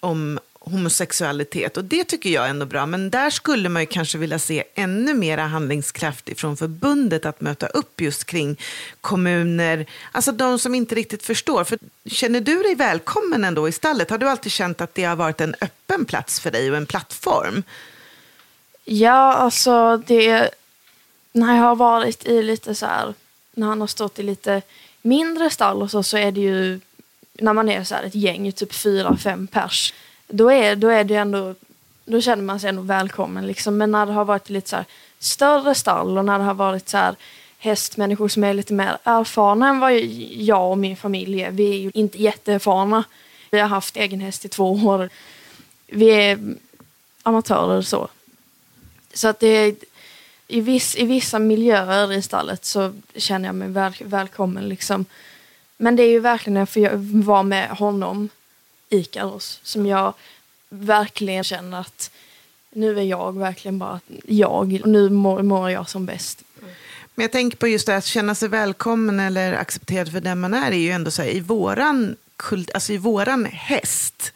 om 0.00 0.38
homosexualitet. 0.68 1.76
Och 1.76 1.84
det 1.84 2.04
tycker 2.04 2.30
jag 2.30 2.44
är 2.44 2.50
ändå 2.50 2.66
bra. 2.66 2.86
Men 2.86 3.10
där 3.10 3.30
skulle 3.30 3.68
man 3.68 3.82
ju 3.82 3.86
kanske 3.86 4.18
vilja 4.18 4.38
se 4.38 4.64
ännu 4.74 5.14
mera 5.14 5.46
handlingskraft 5.46 6.30
från 6.36 6.56
förbundet 6.56 7.26
att 7.26 7.40
möta 7.40 7.66
upp 7.66 8.00
just 8.00 8.24
kring 8.24 8.56
kommuner, 9.00 9.86
alltså 10.12 10.32
de 10.32 10.58
som 10.58 10.74
inte 10.74 10.94
riktigt 10.94 11.22
förstår. 11.22 11.64
För 11.64 11.78
känner 12.06 12.40
du 12.40 12.62
dig 12.62 12.74
välkommen 12.74 13.44
ändå 13.44 13.68
i 13.68 13.72
stallet? 13.72 14.10
Har 14.10 14.18
du 14.18 14.28
alltid 14.28 14.52
känt 14.52 14.80
att 14.80 14.94
det 14.94 15.04
har 15.04 15.16
varit 15.16 15.40
en 15.40 15.54
öppen 15.60 16.04
plats 16.04 16.40
för 16.40 16.50
dig 16.50 16.70
och 16.70 16.76
en 16.76 16.86
plattform? 16.86 17.62
Ja, 18.84 19.34
alltså 19.34 19.96
det... 20.06 20.50
När 21.32 21.56
jag 21.56 21.62
har 21.62 21.76
varit 21.76 22.26
i 22.26 22.42
lite 22.42 22.74
så 22.74 22.86
här... 22.86 23.14
När 23.52 23.66
han 23.66 23.80
har 23.80 23.88
stått 23.88 24.18
i 24.18 24.22
lite 24.22 24.62
mindre 25.02 25.50
stall 25.50 25.82
och 25.82 25.90
så, 25.90 26.02
så 26.02 26.16
är 26.16 26.32
det 26.32 26.40
ju... 26.40 26.80
När 27.32 27.52
man 27.52 27.68
är 27.68 27.84
så 27.84 27.94
här 27.94 28.02
ett 28.02 28.14
gäng, 28.14 28.52
typ 28.52 28.74
fyra, 28.74 29.16
fem 29.16 29.46
pers. 29.46 29.94
Då 30.28 30.52
är, 30.52 30.76
då 30.76 30.88
är 30.88 31.04
det 31.04 31.14
ändå... 31.14 31.54
Då 32.04 32.20
känner 32.20 32.42
man 32.42 32.60
sig 32.60 32.68
ändå 32.68 32.82
välkommen. 32.82 33.46
Liksom. 33.46 33.76
Men 33.76 33.90
när 33.90 34.06
det 34.06 34.12
har 34.12 34.24
varit 34.24 34.50
lite 34.50 34.68
så 34.68 34.76
här 34.76 34.84
större 35.18 35.74
stall 35.74 36.18
och 36.18 36.24
när 36.24 36.38
det 36.38 36.44
har 36.44 36.54
varit 36.54 36.88
så 36.88 36.96
här 36.96 37.16
hästmänniskor 37.58 38.28
som 38.28 38.44
är 38.44 38.54
lite 38.54 38.72
mer 38.72 38.98
erfarna 39.04 39.68
än 39.68 39.80
vad 39.80 39.92
jag 40.30 40.70
och 40.70 40.78
min 40.78 40.96
familj 40.96 41.42
är. 41.42 41.50
Vi 41.50 41.70
är 41.70 41.78
ju 41.78 41.90
inte 41.94 42.22
jätteerfarna. 42.22 43.04
Vi 43.50 43.58
har 43.58 43.68
haft 43.68 43.96
egen 43.96 44.20
häst 44.20 44.44
i 44.44 44.48
två 44.48 44.72
år. 44.72 45.08
Vi 45.86 46.10
är 46.10 46.38
amatörer 47.22 47.82
så. 47.82 48.08
Så 49.14 49.28
att 49.28 49.40
det 49.40 49.46
är, 49.46 49.74
i, 50.48 50.60
viss, 50.60 50.96
i 50.96 51.04
vissa 51.04 51.38
miljöer 51.38 52.12
i 52.12 52.22
stallet 52.22 52.64
så 52.64 52.92
känner 53.14 53.48
jag 53.48 53.54
mig 53.54 53.68
väl, 53.68 53.94
välkommen. 54.00 54.68
Liksom. 54.68 55.04
Men 55.76 55.96
det 55.96 56.02
är 56.02 56.10
ju 56.10 56.20
verkligen 56.20 56.54
när 56.54 56.60
jag 56.60 56.68
får 56.68 57.22
vara 57.22 57.42
med 57.42 57.70
honom, 57.70 58.28
Ikaros, 58.88 59.60
som 59.62 59.86
jag 59.86 60.14
verkligen 60.68 61.44
känner 61.44 61.80
att 61.80 62.10
nu 62.70 62.98
är 62.98 63.02
jag 63.02 63.38
verkligen 63.38 63.78
bara 63.78 64.00
jag. 64.26 64.80
Och 64.82 64.88
nu 64.88 65.10
mår, 65.10 65.42
mår 65.42 65.70
jag 65.70 65.88
som 65.88 66.06
bäst. 66.06 66.42
Men 67.14 67.22
jag 67.22 67.32
tänker 67.32 67.56
på 67.56 67.68
just 67.68 67.86
det 67.86 67.96
att 67.96 68.04
känna 68.04 68.34
sig 68.34 68.48
välkommen 68.48 69.20
eller 69.20 69.52
accepterad 69.52 70.12
för 70.12 70.20
den 70.20 70.40
man 70.40 70.54
är, 70.54 70.72
är 70.72 70.76
ju 70.76 70.90
ändå 70.90 71.10
så 71.10 71.22
här, 71.22 71.30
i 71.30 71.40
våran, 71.40 72.16
kult, 72.36 72.70
alltså 72.74 72.92
i 72.92 72.96
våran 72.96 73.44
häst, 73.44 74.32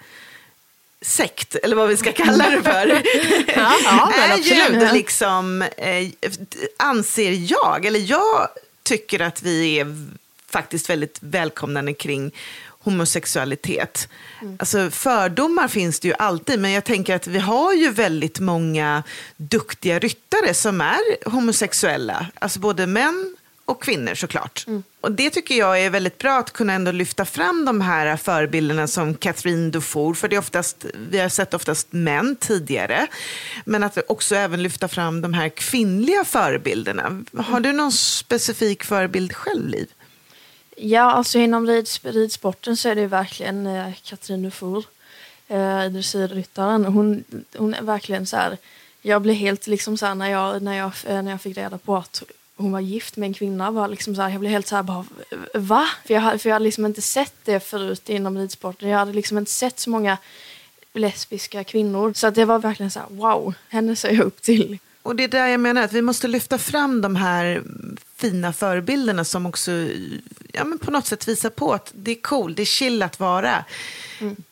sekt, 1.01 1.55
eller 1.55 1.77
vad 1.77 1.88
vi 1.88 1.97
ska 1.97 2.12
kalla 2.12 2.51
det 2.51 2.62
för, 2.62 2.87
Ja, 3.57 3.77
ja, 3.85 4.12
är 4.12 4.37
ju 4.37 4.93
liksom, 4.93 5.62
eh, 5.62 6.09
anser 6.77 7.53
jag, 7.53 7.87
eller 7.87 8.01
jag 8.11 8.49
tycker 8.83 9.21
att 9.21 9.43
vi 9.43 9.79
är 9.79 10.07
faktiskt 10.49 10.91
väldigt 10.91 11.19
välkomnande 11.21 11.95
kring 11.95 12.33
homosexualitet. 12.83 14.09
Alltså 14.59 14.90
fördomar 14.90 15.68
finns 15.68 16.01
det 16.01 16.09
ju 16.09 16.14
alltid, 16.18 16.61
men 16.61 16.71
jag 16.71 16.85
tänker 16.85 17.16
att 17.16 17.27
vi 17.27 17.38
har 17.38 17.73
ju 17.73 17.90
väldigt 17.90 18.40
många 18.40 19.03
duktiga 19.37 19.99
ryttare 19.99 20.55
som 20.55 20.81
är 20.81 21.29
homosexuella. 21.31 22.27
Alltså 22.38 22.61
både 22.61 22.87
män 22.87 23.37
och 23.64 23.83
kvinnor 23.83 24.14
såklart. 24.14 24.66
Och 25.01 25.12
det 25.12 25.31
tycker 25.31 25.55
jag 25.55 25.81
är 25.81 25.90
väldigt 25.90 26.18
bra 26.18 26.38
att 26.38 26.53
kunna 26.53 26.73
ändå 26.73 26.92
lyfta 26.92 27.25
fram 27.25 27.64
de 27.64 27.81
här 27.81 28.16
förebilderna 28.16 28.87
som 28.87 29.14
Catherine 29.14 29.71
Dufour, 29.71 30.14
för 30.14 30.29
det 30.29 30.37
är 30.37 30.40
oftast, 30.40 30.87
vi 31.11 31.18
har 31.18 31.29
sett 31.29 31.55
oftast 31.55 31.88
män 31.90 32.37
tidigare, 32.40 33.07
men 33.64 33.83
att 33.83 33.99
också 34.09 34.35
även 34.35 34.62
lyfta 34.62 34.88
fram 34.88 35.21
de 35.21 35.35
här 35.35 35.49
kvinnliga 35.49 36.25
förebilderna. 36.25 37.25
Har 37.37 37.61
du 37.61 37.73
någon 37.73 37.92
specifik 37.92 38.85
förebild 38.85 39.33
själv, 39.33 39.68
Liv? 39.68 39.88
Ja, 40.85 41.11
alltså 41.12 41.38
inom 41.38 41.66
rids, 41.66 42.01
ridsporten 42.05 42.77
så 42.77 42.88
är 42.88 42.95
det 42.95 43.01
ju 43.01 43.07
verkligen 43.07 43.66
eh, 43.66 43.92
Katrin 44.05 44.42
Dufour, 44.42 44.85
eh, 45.49 45.85
dressyrryttaren. 45.85 46.85
Hon, 46.85 47.25
hon 47.57 47.75
är 47.75 47.83
verkligen 47.83 48.27
så 48.27 48.37
här, 48.37 48.59
jag 49.03 49.23
blev 49.23 49.37
helt 49.37 49.66
liksom 49.66 49.97
så 49.99 50.07
här 50.07 50.14
när 50.14 50.31
jag, 50.31 50.62
när 50.62 50.77
jag, 50.77 50.92
eh, 51.07 51.23
när 51.23 51.31
jag 51.31 51.40
fick 51.40 51.57
reda 51.57 51.79
på 51.79 51.97
att 51.97 52.23
hon 52.57 52.73
var 52.73 52.81
gift 52.81 53.16
med 53.16 53.27
en 53.27 53.35
kvinna 53.35 53.71
var 53.71 53.88
liksom 53.88 54.14
så 54.16 54.23
här, 54.23 54.29
jag 54.31 54.40
blev 54.40 54.53
helt 54.53 54.66
så 54.66 54.77
här 54.77 54.83
bara, 54.83 55.05
va? 55.55 55.88
För 56.07 56.14
jag, 56.14 56.21
hade- 56.21 56.38
för 56.38 56.49
jag 56.49 56.55
hade 56.55 56.64
liksom 56.64 56.87
inte 56.87 57.03
sett 57.03 57.35
det 57.45 57.61
förut 57.61 58.09
inom 58.09 58.38
ridsporten. 58.38 58.88
Jag 58.88 58.99
hade 58.99 59.12
liksom 59.12 59.38
inte 59.38 59.51
sett 59.51 59.81
så 59.81 59.90
många 59.90 60.18
lesbiska 60.92 61.64
kvinnor. 61.64 62.12
Så 62.14 62.27
att 62.27 62.35
det 62.35 62.45
var 62.45 62.59
verkligen 62.59 62.90
så 62.90 62.99
här, 63.01 63.09
wow, 63.11 63.55
henne 63.68 63.97
ser 63.97 64.11
jag 64.11 64.21
upp 64.25 64.42
till. 64.42 64.79
Och 65.03 65.17
det 65.17 65.25
är 65.25 65.29
där 65.29 65.47
jag 65.47 65.61
menar 65.61 65.83
att 65.83 65.93
vi 65.93 66.03
måste 66.03 66.29
lyfta 66.29 66.59
fram 66.59 67.01
de 67.01 67.17
här 67.17 67.62
fina 68.17 68.53
förebilderna 68.53 69.25
som 69.25 69.47
också 69.47 69.71
ja, 70.53 70.65
men 70.65 70.79
på 70.79 70.91
något 70.91 71.07
sätt 71.07 71.29
visar 71.29 71.51
på 71.51 71.73
att 71.73 71.93
det 71.95 72.11
är 72.11 72.21
cool, 72.23 72.55
det 72.55 72.62
är 72.62 72.67
chill 72.67 73.03
att 73.03 73.21
vara 73.21 73.65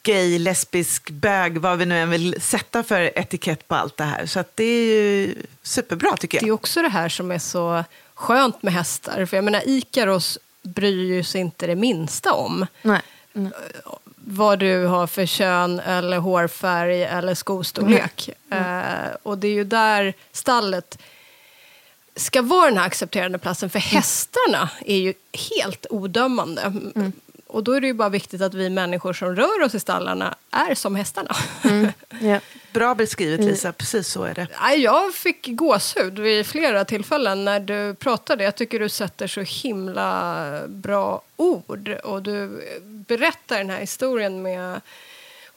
gay, 0.02 0.38
lesbisk, 0.38 1.10
bög, 1.10 1.58
vad 1.58 1.78
vi 1.78 1.86
nu 1.86 1.98
än 1.98 2.10
vill 2.10 2.40
sätta 2.40 2.82
för 2.82 3.18
etikett 3.18 3.68
på 3.68 3.74
allt 3.74 3.96
det 3.96 4.04
här. 4.04 4.26
Så 4.26 4.40
att 4.40 4.56
det 4.56 4.64
är 4.64 4.84
ju 4.84 5.34
superbra 5.62 6.16
tycker 6.16 6.40
Det 6.40 6.44
är 6.44 6.48
jag. 6.48 6.54
också 6.54 6.82
det 6.82 6.88
här 6.88 7.08
som 7.08 7.30
är 7.30 7.38
så 7.38 7.84
skönt 8.14 8.62
med 8.62 8.72
hästar. 8.72 9.26
För 9.26 9.36
jag 9.36 9.44
menar, 9.44 9.62
Ikaros 9.66 10.38
bryr 10.62 11.14
ju 11.14 11.24
sig 11.24 11.40
inte 11.40 11.66
det 11.66 11.76
minsta 11.76 12.32
om 12.32 12.66
Nej. 12.82 13.00
Nej. 13.32 13.52
Vad 14.30 14.58
du 14.58 14.84
har 14.84 15.06
för 15.06 15.26
kön 15.26 15.80
eller 15.80 16.18
hårfärg 16.18 17.02
eller 17.04 17.34
skostorlek. 17.34 18.28
Eh, 18.50 19.16
och 19.22 19.38
det 19.38 19.48
är 19.48 19.52
ju 19.52 19.64
där 19.64 20.14
stallet 20.32 20.98
ska 22.16 22.42
vara 22.42 22.66
den 22.68 22.78
här 22.78 22.86
accepterande 22.86 23.38
platsen. 23.38 23.70
För 23.70 23.78
hästarna 23.78 24.70
är 24.86 24.96
ju 24.96 25.14
helt 25.52 25.86
odömande. 25.90 26.72
Och 27.50 27.64
då 27.64 27.72
är 27.72 27.80
det 27.80 27.86
ju 27.86 27.94
bara 27.94 28.08
viktigt 28.08 28.42
att 28.42 28.54
vi 28.54 28.70
människor 28.70 29.12
som 29.12 29.36
rör 29.36 29.62
oss 29.64 29.74
i 29.74 29.80
stallarna 29.80 30.34
är 30.50 30.74
som 30.74 30.96
hästarna. 30.96 31.36
Ja. 32.22 32.40
Bra 32.72 32.94
beskrivet 32.94 33.40
Lisa, 33.40 33.72
precis 33.72 34.08
så 34.08 34.24
är 34.24 34.34
det. 34.34 34.76
Jag 34.76 35.14
fick 35.14 35.46
gåshud 35.46 36.18
vid 36.18 36.46
flera 36.46 36.84
tillfällen 36.84 37.44
när 37.44 37.60
du 37.60 37.94
pratade. 37.94 38.44
Jag 38.44 38.54
tycker 38.54 38.78
du 38.78 38.88
sätter 38.88 39.26
så 39.26 39.40
himla 39.40 40.62
bra 40.68 41.22
ord. 41.36 41.88
Och 42.04 42.22
du 42.22 42.64
berättar 42.84 43.58
den 43.58 43.70
här 43.70 43.80
historien 43.80 44.42
med 44.42 44.80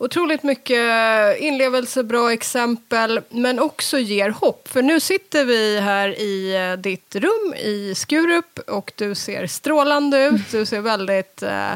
otroligt 0.03 0.43
mycket 0.43 1.39
inlevelse, 1.39 2.03
bra 2.03 2.33
exempel, 2.33 3.21
men 3.29 3.59
också 3.59 3.99
ger 3.99 4.29
hopp. 4.29 4.67
För 4.67 4.81
nu 4.81 4.99
sitter 4.99 5.45
vi 5.45 5.79
här 5.79 6.19
i 6.19 6.55
eh, 6.55 6.79
ditt 6.79 7.15
rum 7.15 7.53
i 7.53 7.93
Skurup 7.95 8.59
och 8.67 8.91
du 8.95 9.15
ser 9.15 9.47
strålande 9.47 10.25
ut. 10.25 10.51
Du 10.51 10.65
ser 10.65 10.81
väldigt 10.81 11.43
eh, 11.43 11.71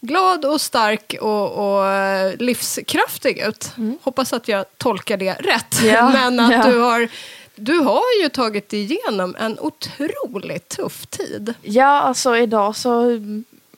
glad 0.00 0.44
och 0.44 0.60
stark 0.60 1.14
och, 1.20 1.52
och 1.52 1.86
eh, 1.86 2.36
livskraftig 2.38 3.38
ut. 3.38 3.70
Hoppas 4.02 4.32
att 4.32 4.48
jag 4.48 4.64
tolkar 4.76 5.16
det 5.16 5.32
rätt. 5.32 5.82
Ja, 5.84 6.08
men 6.12 6.40
att 6.40 6.52
ja. 6.52 6.70
du 6.70 6.78
har 6.78 7.08
du 7.54 7.78
har 7.78 8.22
ju 8.22 8.28
tagit 8.28 8.72
igenom 8.72 9.36
en 9.38 9.58
otroligt 9.58 10.68
tuff 10.68 11.06
tid. 11.06 11.54
Ja, 11.62 12.00
alltså 12.00 12.36
idag 12.36 12.76
så 12.76 13.20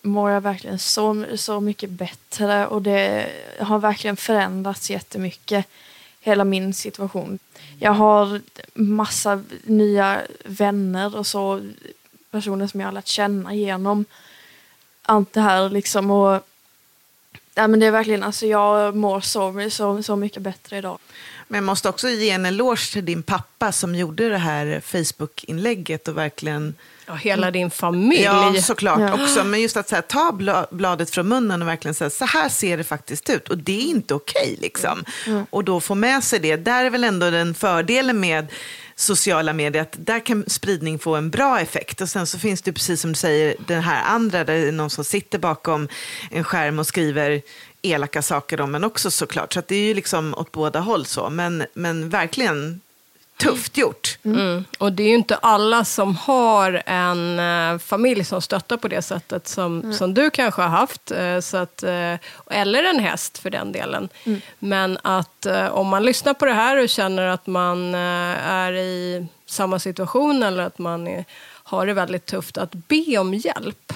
mår 0.02 0.30
jag 0.30 0.40
verkligen 0.40 0.78
så, 0.78 1.24
så 1.36 1.60
mycket 1.60 1.90
bättre 1.90 2.66
och 2.66 2.82
det 2.82 3.32
har 3.60 3.78
verkligen 3.78 4.16
förändrats 4.16 4.90
jättemycket, 4.90 5.66
hela 6.20 6.44
min 6.44 6.74
situation. 6.74 7.38
Jag 7.78 7.92
har 7.92 8.40
massa 8.74 9.44
nya 9.62 10.20
vänner 10.44 11.16
och 11.16 11.26
så, 11.26 11.60
personer 12.30 12.66
som 12.66 12.80
jag 12.80 12.86
har 12.86 12.92
lärt 12.92 13.06
känna 13.06 13.54
genom 13.54 14.04
allt 15.02 15.32
det 15.32 15.40
här 15.40 15.70
liksom 15.70 16.10
och 16.10 16.46
ja, 17.54 17.66
men 17.66 17.80
det 17.80 17.86
är 17.86 17.90
verkligen, 17.90 18.22
alltså 18.22 18.46
jag 18.46 18.96
mår 18.96 19.20
så, 19.20 19.70
så, 19.70 20.02
så 20.02 20.16
mycket 20.16 20.42
bättre 20.42 20.78
idag. 20.78 20.98
Men 21.48 21.58
jag 21.58 21.64
måste 21.64 21.88
också 21.88 22.08
ge 22.08 22.30
en 22.30 22.46
eloge 22.46 22.92
till 22.92 23.04
din 23.04 23.22
pappa 23.22 23.72
som 23.72 23.94
gjorde 23.94 24.28
det 24.28 24.38
här 24.38 24.80
Facebook-inlägget 24.80 26.08
och 26.08 26.16
verkligen 26.16 26.74
Ja, 27.11 27.16
hela 27.16 27.51
din 27.51 27.70
familj. 27.70 28.23
Ja, 28.23 28.55
såklart 28.62 29.01
Ja. 29.01 29.23
också. 29.25 29.44
Men 29.44 29.61
just 29.61 29.77
att 29.77 29.88
så 29.88 29.94
här, 29.94 30.03
ta 30.03 30.31
bla- 30.33 30.66
bladet 30.70 31.11
från 31.11 31.29
munnen 31.29 31.62
och 31.62 31.68
verkligen 31.68 31.94
säga 31.94 32.11
så 32.11 32.25
här 32.25 32.49
ser 32.49 32.77
det 32.77 32.85
faktiskt 32.85 33.31
ut. 33.31 33.49
Och 33.49 33.59
det 33.59 33.73
är 33.81 33.87
inte 33.90 34.14
okej. 34.14 34.57
liksom. 34.61 35.05
Och 35.51 35.64
då 35.64 35.81
få 35.81 35.94
med 35.94 36.25
sig 36.25 36.38
det. 36.38 36.57
Där 36.57 36.85
är 36.85 36.90
väl 36.90 37.05
ändå 37.05 37.31
den 37.31 37.55
fördelen 37.55 38.20
med 38.20 38.46
sociala 38.96 39.53
medier, 39.53 39.83
att 39.83 39.94
där 39.99 40.27
kan 40.27 40.44
spridning 40.46 40.99
få 40.99 41.14
en 41.16 41.31
bra 41.31 41.61
effekt. 41.61 42.01
Och 42.01 42.09
sen 42.09 42.27
så 42.27 42.38
finns 42.38 42.62
det 42.62 42.73
precis 42.73 43.01
som 43.01 43.11
du 43.11 43.14
säger, 43.18 43.57
den 43.66 43.83
här 43.83 44.05
andra, 44.05 44.44
där 44.44 44.55
det 44.55 44.68
är 44.68 44.73
någon 44.73 44.90
som 44.90 45.05
sitter 45.05 45.38
bakom 45.38 45.88
en 46.31 46.44
skärm 46.44 46.79
och 46.79 46.87
skriver 46.87 47.42
elaka 47.83 48.23
saker 48.23 48.61
om 48.61 48.75
en 48.75 48.85
också 48.85 49.11
såklart. 49.11 49.53
Så 49.53 49.59
att 49.59 49.68
det 49.68 49.75
är 49.77 49.85
ju 49.85 49.94
liksom 49.94 50.35
åt 50.35 50.53
båda 50.53 50.81
håll 50.81 51.07
så. 51.07 51.31
Men, 51.31 51.64
men 51.75 52.09
verkligen 52.09 52.81
tufft 53.40 53.76
gjort. 53.76 54.18
Mm. 54.24 54.64
Och 54.79 54.92
det 54.92 55.03
är 55.03 55.09
ju 55.09 55.14
inte 55.14 55.37
alla 55.37 55.85
som 55.85 56.16
har 56.16 56.83
en 56.87 57.38
eh, 57.38 57.79
familj 57.79 58.24
som 58.24 58.42
stöttar 58.42 58.76
på 58.76 58.88
det 58.88 59.03
sättet 59.03 59.48
som, 59.48 59.92
som 59.92 60.14
du 60.14 60.31
kanske 60.31 60.62
har 60.62 60.68
haft. 60.68 61.11
eh, 61.11 61.40
så 61.40 61.57
att, 61.57 61.83
eh, 61.83 62.14
eller 62.50 62.85
en 62.85 62.98
häst 62.98 63.38
för 63.38 63.50
den 63.50 63.72
delen. 63.72 64.09
Men 64.59 64.98
att 65.03 65.46
eh, 65.46 65.66
om 65.66 65.87
man 65.88 66.03
lyssnar 66.05 66.35
på 66.35 66.44
det 66.46 66.53
här 66.53 66.83
och 66.83 66.88
känner 66.88 67.22
att 67.22 67.46
man 67.46 67.94
eh, 67.94 68.46
är 68.50 68.72
i 68.72 69.26
samma 69.46 69.79
situation 69.79 70.42
eller 70.42 70.62
att 70.62 70.79
man 70.79 71.09
är, 71.09 71.24
har 71.64 71.87
det 71.87 71.92
väldigt 71.92 72.26
tufft, 72.26 72.59
att 72.59 72.74
be 72.74 73.18
om 73.18 73.35
hjälp. 73.35 73.92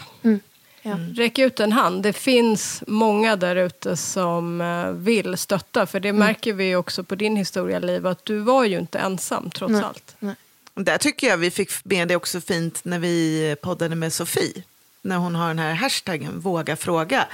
Ja. 0.87 0.97
Räck 1.17 1.39
ut 1.39 1.61
en 1.61 1.73
hand. 1.73 2.03
Det 2.03 2.13
finns 2.13 2.83
många 2.87 3.37
där 3.37 3.57
ute 3.57 3.97
som 3.97 4.61
eh, 4.61 4.91
vill 4.91 5.37
stötta. 5.37 5.87
För 5.87 6.01
det 6.01 6.13
märker 6.13 6.53
vi 6.53 6.77
också 6.77 7.05
på 7.05 7.15
din 7.15 7.37
historia, 7.37 7.79
Liv, 7.79 8.07
att 8.07 8.25
du 8.25 8.39
var 8.39 8.65
ju 8.65 8.79
inte 8.79 8.99
ensam 8.99 9.51
trots 9.51 9.73
Nej. 9.73 9.83
allt. 9.83 10.17
Och 10.75 10.83
Där 10.83 10.99
tycker 10.99 11.27
jag 11.27 11.37
vi 11.37 11.51
fick 11.51 11.85
med 11.85 12.09
det 12.09 12.17
också 12.17 12.41
fint 12.41 12.85
när 12.85 12.99
vi 12.99 13.57
poddade 13.63 13.95
med 13.95 14.13
Sofie. 14.13 14.63
När 15.03 15.17
hon 15.17 15.35
har 15.35 15.49
den 15.49 15.59
här 15.59 15.75
hashtaggen 15.75 16.41
våga 16.41 16.77
fråga. 16.77 17.27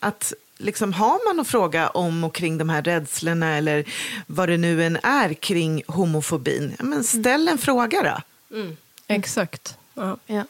Att 0.00 0.32
liksom 0.58 0.92
har 0.92 1.28
man 1.28 1.40
att 1.40 1.48
fråga 1.48 1.88
om 1.88 2.24
och 2.24 2.34
kring 2.34 2.58
de 2.58 2.68
här 2.68 2.82
rädslorna 2.82 3.56
eller 3.56 3.84
vad 4.26 4.48
det 4.48 4.56
nu 4.56 4.84
än 4.84 4.98
är 5.02 5.34
kring 5.34 5.82
homofobin. 5.86 6.74
Ja, 6.78 6.84
men 6.84 7.04
ställ 7.04 7.48
en 7.48 7.58
fråga 7.58 8.02
då. 8.02 8.22
Exakt. 9.06 9.78
Ja. 9.94 10.16
Ja. 10.26 10.44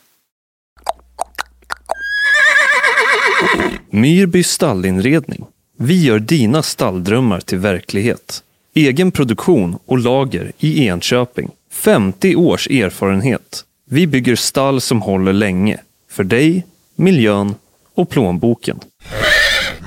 Myrby 3.96 4.42
stallinredning. 4.42 5.44
Vi 5.78 6.04
gör 6.04 6.18
dina 6.18 6.62
stalldrömmar 6.62 7.40
till 7.40 7.58
verklighet. 7.58 8.42
Egen 8.74 9.12
produktion 9.12 9.78
och 9.86 9.98
lager 9.98 10.52
i 10.58 10.86
Enköping. 10.86 11.50
50 11.72 12.36
års 12.36 12.66
erfarenhet. 12.66 13.64
Vi 13.90 14.06
bygger 14.06 14.36
stall 14.36 14.80
som 14.80 15.02
håller 15.02 15.32
länge. 15.32 15.80
För 16.10 16.24
dig, 16.24 16.66
miljön 16.94 17.54
och 17.94 18.08
plånboken. 18.08 18.80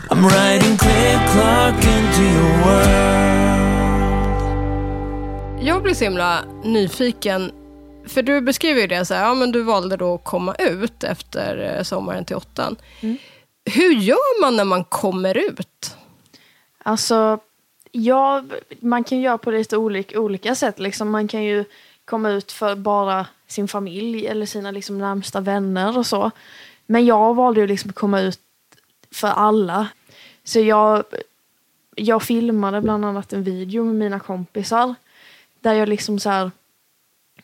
I'm 0.09 0.29
riding 0.29 0.77
click 0.77 1.19
clock 1.31 1.83
into 1.83 2.21
your 2.21 2.57
world. 2.65 3.59
Jag 5.67 5.83
blir 5.83 5.93
så 5.93 6.03
himla 6.03 6.43
nyfiken. 6.63 7.51
För 8.07 8.21
du 8.21 8.41
beskriver 8.41 8.81
ju 8.81 8.87
det 8.87 9.05
så 9.05 9.13
här, 9.13 9.25
ja 9.25 9.33
men 9.33 9.51
du 9.51 9.63
valde 9.63 9.97
då 9.97 10.13
att 10.15 10.23
komma 10.23 10.55
ut 10.55 11.03
efter 11.03 11.75
eh, 11.77 11.83
sommaren 11.83 12.25
till 12.25 12.35
åttan. 12.35 12.75
Hur 13.65 13.93
gör 13.93 14.41
man 14.41 14.55
när 14.55 14.65
man 14.65 14.83
kommer 14.83 15.37
ut? 15.37 15.95
Alltså, 16.83 17.39
ja, 17.91 18.43
man 18.79 19.03
kan 19.03 19.19
göra 19.19 19.37
på 19.37 19.51
lite 19.51 19.77
olika, 19.77 20.19
olika 20.19 20.55
sätt. 20.55 20.79
Liksom. 20.79 21.09
Man 21.09 21.27
kan 21.27 21.43
ju 21.43 21.65
komma 22.05 22.29
ut 22.29 22.51
för 22.51 22.75
bara 22.75 23.27
sin 23.47 23.67
familj 23.67 24.27
eller 24.27 24.45
sina 24.45 24.71
liksom, 24.71 24.97
närmsta 24.97 25.41
vänner 25.41 25.97
och 25.97 26.05
så. 26.05 26.31
Men 26.85 27.05
jag 27.05 27.35
valde 27.35 27.61
ju 27.61 27.67
liksom 27.67 27.89
att 27.89 27.95
komma 27.95 28.21
ut 28.21 28.39
för 29.11 29.27
alla. 29.27 29.87
Så 30.43 30.59
jag, 30.59 31.03
jag 31.95 32.23
filmade 32.23 32.81
bland 32.81 33.05
annat 33.05 33.33
en 33.33 33.43
video 33.43 33.83
med 33.83 33.95
mina 33.95 34.19
kompisar. 34.19 34.95
Där 35.59 35.73
jag 35.73 35.89
liksom 35.89 36.19
så 36.19 36.29
här 36.29 36.51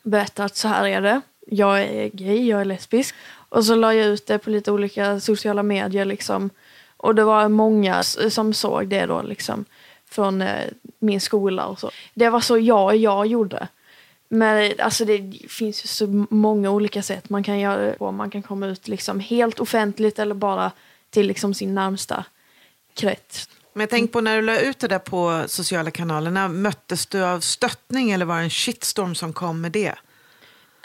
berättade 0.02 0.46
att 0.46 0.56
så 0.56 0.68
här 0.68 0.86
är 0.86 1.00
det. 1.00 1.20
Jag 1.46 1.82
är 1.82 2.08
gay, 2.08 2.48
jag 2.48 2.60
är 2.60 2.64
lesbisk. 2.64 3.14
Och 3.48 3.64
så 3.64 3.74
la 3.74 3.94
jag 3.94 4.06
ut 4.06 4.26
det 4.26 4.38
på 4.38 4.50
lite 4.50 4.72
olika 4.72 5.20
sociala 5.20 5.62
medier 5.62 6.04
liksom. 6.04 6.50
Och 6.96 7.14
det 7.14 7.24
var 7.24 7.48
många 7.48 8.02
som 8.02 8.54
såg 8.54 8.88
det 8.88 9.06
då 9.06 9.22
liksom. 9.22 9.64
Från 10.08 10.42
eh, 10.42 10.64
min 10.98 11.20
skola 11.20 11.66
och 11.66 11.80
så. 11.80 11.90
Det 12.14 12.30
var 12.30 12.40
så 12.40 12.58
jag 12.58 12.96
jag 12.96 13.26
gjorde. 13.26 13.68
Men 14.28 14.72
alltså 14.78 15.04
det 15.04 15.32
finns 15.48 15.84
ju 15.84 15.88
så 15.88 16.26
många 16.30 16.70
olika 16.70 17.02
sätt 17.02 17.28
man 17.28 17.42
kan 17.42 17.58
göra 17.58 17.82
det 17.82 17.92
på. 17.98 18.12
Man 18.12 18.30
kan 18.30 18.42
komma 18.42 18.66
ut 18.66 18.88
liksom 18.88 19.20
helt 19.20 19.60
offentligt 19.60 20.18
eller 20.18 20.34
bara 20.34 20.72
till 21.10 21.26
liksom 21.26 21.54
sin 21.54 21.74
närmsta 21.74 22.24
krets. 22.94 23.48
Men 23.72 23.80
jag 23.80 23.90
tänker 23.90 24.12
på 24.12 24.20
när 24.20 24.36
du 24.36 24.42
la 24.42 24.60
ut 24.60 24.78
det 24.78 24.88
där 24.88 24.98
på 24.98 25.44
sociala 25.46 25.90
kanalerna. 25.90 26.48
Möttes 26.48 27.06
du 27.06 27.24
av 27.24 27.40
stöttning 27.40 28.10
eller 28.10 28.24
var 28.24 28.36
det 28.36 28.42
en 28.42 28.50
shitstorm 28.50 29.14
som 29.14 29.32
kom 29.32 29.60
med 29.60 29.72
det? 29.72 29.94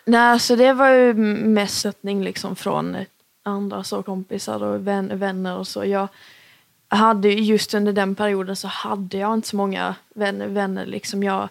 Nej, 0.06 0.40
så 0.40 0.56
det 0.56 0.74
var 0.74 0.90
ju 0.90 1.14
mest 1.14 1.78
stöttning 1.78 2.24
liksom 2.24 2.56
från 2.56 2.98
andra 3.44 3.84
så 3.84 4.04
kompisar 4.04 4.64
och 4.64 4.88
vän, 4.88 5.20
vänner 5.20 5.58
och 5.58 5.68
så. 5.68 5.86
Jag 5.86 6.08
hade 6.88 7.30
just 7.30 7.74
under 7.74 7.94
den 7.94 8.16
perioden 8.16 8.56
så 8.56 8.68
hade 8.68 9.18
jag 9.18 9.34
inte 9.34 9.48
så 9.48 9.56
många 9.56 9.96
vänner. 10.16 10.48
vänner 10.48 10.86
liksom. 10.86 11.24
Jag 11.24 11.50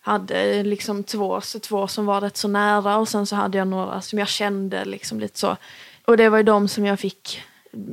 hade 0.00 0.62
liksom 0.62 1.04
två, 1.04 1.40
så 1.40 1.58
två 1.58 1.88
som 1.88 2.06
var 2.06 2.20
rätt 2.20 2.36
så 2.36 2.48
nära 2.48 2.96
och 2.96 3.08
sen 3.08 3.26
så 3.26 3.36
hade 3.36 3.58
jag 3.58 3.68
några 3.68 4.00
som 4.00 4.18
jag 4.18 4.28
kände 4.28 4.84
liksom 4.84 5.20
lite 5.20 5.38
så. 5.38 5.56
Och 6.04 6.16
det 6.16 6.28
var 6.28 6.38
ju 6.38 6.44
de 6.44 6.68
som 6.68 6.86
jag 6.86 7.00
fick 7.00 7.42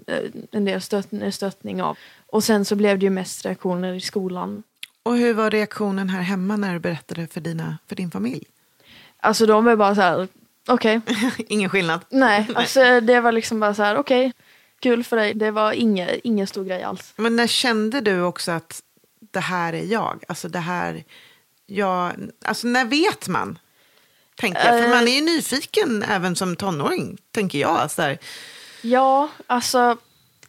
eh, 0.08 0.24
en 0.52 0.66
del 0.66 0.82
stött, 0.82 1.08
stöttning 1.32 1.82
av. 1.82 1.98
Och 2.26 2.44
sen 2.44 2.66
så 2.66 2.76
blev 2.76 3.00
det 3.00 3.04
ju 3.04 3.10
mest 3.10 3.46
reaktioner 3.46 3.94
i 3.94 4.02
skolan. 4.02 4.64
Och 5.04 5.18
hur 5.18 5.34
var 5.34 5.50
reaktionen 5.50 6.10
här 6.10 6.22
hemma 6.22 6.58
när 6.58 6.74
du 6.74 6.80
berättade 6.80 7.28
för, 7.28 7.42
dina, 7.42 7.78
för 7.88 7.96
din 7.96 8.12
familj? 8.12 8.46
Alltså 9.24 9.46
de 9.46 9.66
var 9.66 9.76
bara 9.76 9.96
så 9.96 10.02
här, 10.02 10.28
okej. 10.68 11.02
Ingen 11.48 11.70
skillnad. 11.70 12.02
Nej, 12.10 12.48
alltså 12.56 13.00
det 13.00 13.20
var 13.22 13.32
liksom 13.32 13.60
bara 13.60 13.74
så 13.74 13.84
här, 13.84 13.98
okej. 13.98 14.34
Kul 14.80 15.04
för 15.04 15.16
dig. 15.18 15.34
Det 15.34 15.52
var 15.52 15.72
ingen, 15.72 16.10
ingen 16.24 16.48
stor 16.48 16.66
grej 16.66 16.84
alls. 16.84 17.14
Men 17.16 17.36
när 17.36 17.48
kände 17.48 18.02
du 18.02 18.22
också 18.22 18.52
att 18.52 18.82
det 19.32 19.40
här 19.40 19.74
är 19.74 19.84
jag? 19.84 20.24
Alltså 20.28 20.50
det 20.50 20.60
här, 20.60 21.04
jag, 21.66 22.12
alltså 22.46 22.68
när 22.68 22.86
vet 22.86 23.28
man? 23.28 23.60
Tänker 24.36 24.66
jag. 24.66 24.84
För 24.84 24.90
man 24.90 25.08
är 25.08 25.12
ju 25.12 25.22
nyfiken 25.22 26.04
även 26.04 26.36
som 26.36 26.56
tonåring, 26.56 27.18
tänker 27.32 27.60
jag. 27.60 27.92
Så 27.92 28.02
här. 28.02 28.18
Ja, 28.82 29.30
alltså 29.48 29.98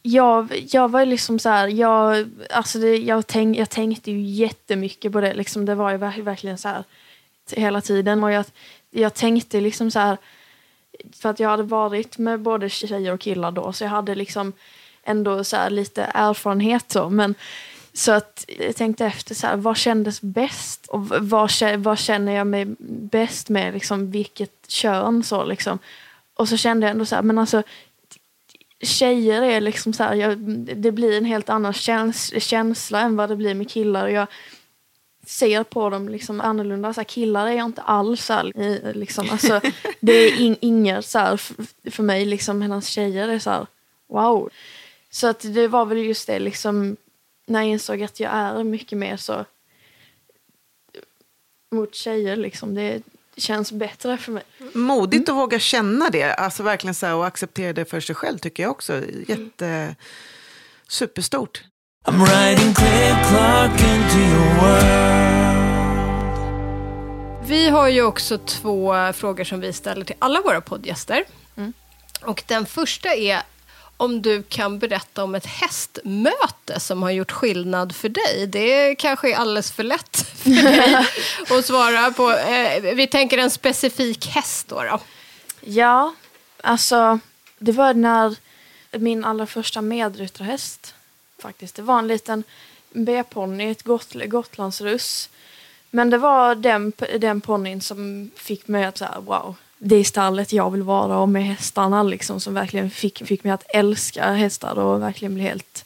jag, 0.02 0.64
jag 0.70 0.90
var 0.90 1.06
liksom 1.06 1.38
så 1.38 1.48
här, 1.48 1.68
jag, 1.68 2.30
alltså 2.50 2.78
det, 2.78 2.96
jag, 2.96 3.26
tänk, 3.26 3.56
jag 3.56 3.70
tänkte 3.70 4.10
ju 4.10 4.20
jättemycket 4.20 5.12
på 5.12 5.20
det. 5.20 5.34
Liksom, 5.34 5.64
det 5.64 5.74
var 5.74 5.90
ju 5.90 5.96
ver- 5.98 6.22
verkligen 6.22 6.58
så 6.58 6.68
här 6.68 6.84
hela 7.50 7.80
tiden. 7.80 8.24
Och 8.24 8.32
jag, 8.32 8.44
jag 8.90 9.14
tänkte 9.14 9.60
liksom 9.60 9.90
så 9.90 9.98
här, 9.98 10.16
för 11.12 11.28
att 11.28 11.40
jag 11.40 11.48
hade 11.48 11.62
varit 11.62 12.18
med 12.18 12.40
både 12.40 12.68
tjejer 12.68 13.12
och 13.12 13.20
killar 13.20 13.50
då, 13.50 13.72
så 13.72 13.84
jag 13.84 13.90
hade 13.90 14.14
liksom 14.14 14.52
ändå 15.02 15.44
så 15.44 15.56
här 15.56 15.70
lite 15.70 16.02
erfarenhet 16.14 16.90
så. 16.90 17.10
Men, 17.10 17.34
så 17.92 18.12
att 18.12 18.44
jag 18.58 18.76
tänkte 18.76 19.06
efter 19.06 19.34
så 19.34 19.46
här, 19.46 19.56
vad 19.56 19.76
kändes 19.76 20.20
bäst? 20.20 20.86
Och 20.86 21.08
vad, 21.08 21.50
vad 21.78 21.98
känner 21.98 22.32
jag 22.32 22.46
mig 22.46 22.66
bäst 22.88 23.48
med? 23.48 23.74
Liksom, 23.74 24.10
vilket 24.10 24.68
kön? 24.68 25.22
Så, 25.22 25.44
liksom. 25.44 25.78
Och 26.34 26.48
så 26.48 26.56
kände 26.56 26.86
jag 26.86 26.90
ändå 26.90 27.04
så 27.06 27.14
här, 27.14 27.22
men 27.22 27.38
alltså 27.38 27.62
tjejer 28.80 29.42
är 29.42 29.60
liksom 29.60 29.92
så 29.92 30.02
här, 30.02 30.14
jag, 30.14 30.38
det 30.76 30.92
blir 30.92 31.18
en 31.18 31.24
helt 31.24 31.48
annan 31.48 31.72
käns 31.72 32.42
känsla 32.42 33.00
än 33.00 33.16
vad 33.16 33.28
det 33.28 33.36
blir 33.36 33.54
med 33.54 33.70
killar. 33.70 34.08
Jag 34.08 34.26
ser 35.26 35.64
på 35.64 35.90
dem 35.90 36.08
liksom 36.08 36.40
annorlunda. 36.40 36.94
Så 36.94 37.00
här, 37.00 37.04
killar 37.04 37.46
är 37.46 37.52
jag 37.52 37.64
inte 37.66 37.82
alls 37.82 38.24
så 38.24 38.32
här, 38.32 38.92
liksom, 38.94 39.30
alltså, 39.30 39.60
Det 40.00 40.12
är 40.12 40.40
in, 40.40 40.56
inget 40.60 41.06
så 41.06 41.18
här, 41.18 41.34
f- 41.34 41.52
för 41.90 42.02
mig, 42.02 42.24
liksom, 42.24 42.62
hennes 42.62 42.88
tjejer 42.88 43.28
är 43.28 43.38
så 43.38 43.50
här, 43.50 43.66
wow. 44.08 44.50
Så 45.10 45.26
att 45.26 45.40
det 45.54 45.68
var 45.68 45.84
väl 45.84 45.98
just 45.98 46.26
det, 46.26 46.38
liksom, 46.38 46.96
när 47.46 47.60
jag 47.60 47.68
insåg 47.68 48.02
att 48.02 48.20
jag 48.20 48.32
är 48.32 48.64
mycket 48.64 48.98
mer 48.98 49.16
så 49.16 49.44
mot 51.70 51.94
tjejer. 51.94 52.36
Liksom, 52.36 52.74
det 52.74 53.02
känns 53.36 53.72
bättre 53.72 54.18
för 54.18 54.32
mig. 54.32 54.42
Modigt 54.72 55.28
mm. 55.28 55.38
att 55.38 55.42
våga 55.42 55.58
känna 55.58 56.10
det, 56.10 56.34
alltså 56.34 56.62
verkligen 56.62 56.94
så 56.94 57.06
här, 57.06 57.14
och 57.14 57.26
acceptera 57.26 57.72
det 57.72 57.84
för 57.84 58.00
sig 58.00 58.14
själv 58.14 58.38
tycker 58.38 58.62
jag 58.62 58.72
också. 58.72 59.02
Jätte, 59.26 59.66
mm. 59.66 59.94
superstort. 60.88 61.64
I'm 62.04 62.24
riding 62.24 62.74
click 62.74 63.16
clock 63.28 63.80
into 63.80 64.18
your 64.18 64.54
world. 64.60 65.52
Vi 67.46 67.68
har 67.68 67.88
ju 67.88 68.02
också 68.02 68.38
två 68.38 69.12
frågor 69.12 69.44
som 69.44 69.60
vi 69.60 69.72
ställer 69.72 70.04
till 70.04 70.16
alla 70.18 70.40
våra 70.40 70.60
poddgäster. 70.60 71.24
Och 72.22 72.42
den 72.46 72.66
första 72.66 73.14
är 73.14 73.42
om 73.96 74.22
du 74.22 74.42
kan 74.42 74.78
berätta 74.78 75.24
om 75.24 75.34
ett 75.34 75.46
hästmöte 75.46 76.80
som 76.80 77.02
har 77.02 77.10
gjort 77.10 77.32
skillnad 77.32 77.94
för 77.94 78.08
dig. 78.08 78.46
Det 78.46 78.94
kanske 78.94 79.32
är 79.32 79.36
alldeles 79.36 79.72
för 79.72 79.82
lätt 79.82 80.16
för 80.36 80.50
dig 80.50 81.06
att 81.58 81.64
svara 81.64 82.10
på. 82.10 82.30
Eh, 82.30 82.94
vi 82.94 83.06
tänker 83.06 83.38
en 83.38 83.50
specifik 83.50 84.26
häst 84.26 84.68
då. 84.68 84.82
då. 84.82 85.00
Ja, 85.60 86.14
alltså 86.62 87.18
det 87.58 87.72
var 87.72 87.94
när 87.94 88.36
min 88.90 89.24
allra 89.24 89.46
första 89.46 89.80
medryttarhäst 89.80 90.94
faktiskt. 91.42 91.74
Det 91.74 91.82
var 91.82 91.98
en 91.98 92.06
liten 92.06 92.44
B-ponny, 92.92 93.70
ett 93.70 93.82
got 93.82 94.14
gotlandsruss. 94.26 95.30
Men 95.90 96.10
det 96.10 96.18
var 96.18 96.54
den, 96.54 96.92
den 97.18 97.40
ponnyn 97.40 97.80
som 97.80 98.30
fick 98.36 98.68
mig 98.68 98.84
att 98.84 98.98
säga 98.98 99.20
wow, 99.20 99.54
det 99.78 99.96
är 99.96 100.04
stallet 100.04 100.52
jag 100.52 100.70
vill 100.70 100.82
vara 100.82 101.18
och 101.18 101.28
med 101.28 101.44
hästarna 101.44 102.02
liksom 102.02 102.40
som 102.40 102.54
verkligen 102.54 102.90
fick, 102.90 103.26
fick 103.26 103.44
mig 103.44 103.52
att 103.52 103.64
älska 103.68 104.32
hästar 104.32 104.78
och 104.78 105.02
verkligen 105.02 105.34
bli 105.34 105.42
helt 105.42 105.84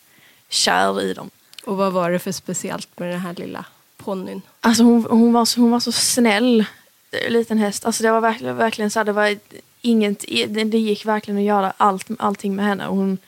kär 0.49 1.01
i 1.03 1.15
dem. 1.15 1.31
Och 1.65 1.77
vad 1.77 1.93
var 1.93 2.11
det 2.11 2.19
för 2.19 2.33
speciellt 2.33 2.99
med 2.99 3.11
den 3.11 3.21
här 3.21 3.35
lilla 3.35 3.65
ponnyn? 3.97 4.43
Alltså 4.61 4.83
hon, 4.83 5.07
hon, 5.11 5.33
var 5.33 5.45
så, 5.45 5.61
hon 5.61 5.71
var 5.71 5.81
så 5.81 5.93
snäll, 5.93 6.65
eh, 7.11 7.31
liten 7.31 7.59
häst. 7.59 7.85
Alltså 7.85 8.03
det 8.03 8.11
var 8.11 8.21
verkligen, 8.21 8.57
verkligen 8.57 8.91
så 8.91 8.99
här, 8.99 9.05
det 9.05 9.13
var 9.13 9.39
inget, 9.81 10.25
det, 10.49 10.65
det 10.65 10.79
gick 10.79 11.07
verkligen 11.07 11.39
att 11.39 11.45
göra 11.45 11.73
allt, 11.77 12.07
allting 12.19 12.57
med 12.57 12.65
henne. 12.65 12.89
Och 12.89 12.97
Hon 12.97 13.19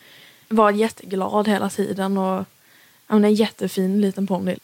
var 0.48 0.70
jätteglad 0.70 1.48
hela 1.48 1.70
tiden 1.70 2.18
och 2.18 2.44
hon 3.06 3.24
är 3.24 3.28
en 3.28 3.34
jättefin 3.34 4.00
liten 4.00 4.26
ponny. 4.26 4.56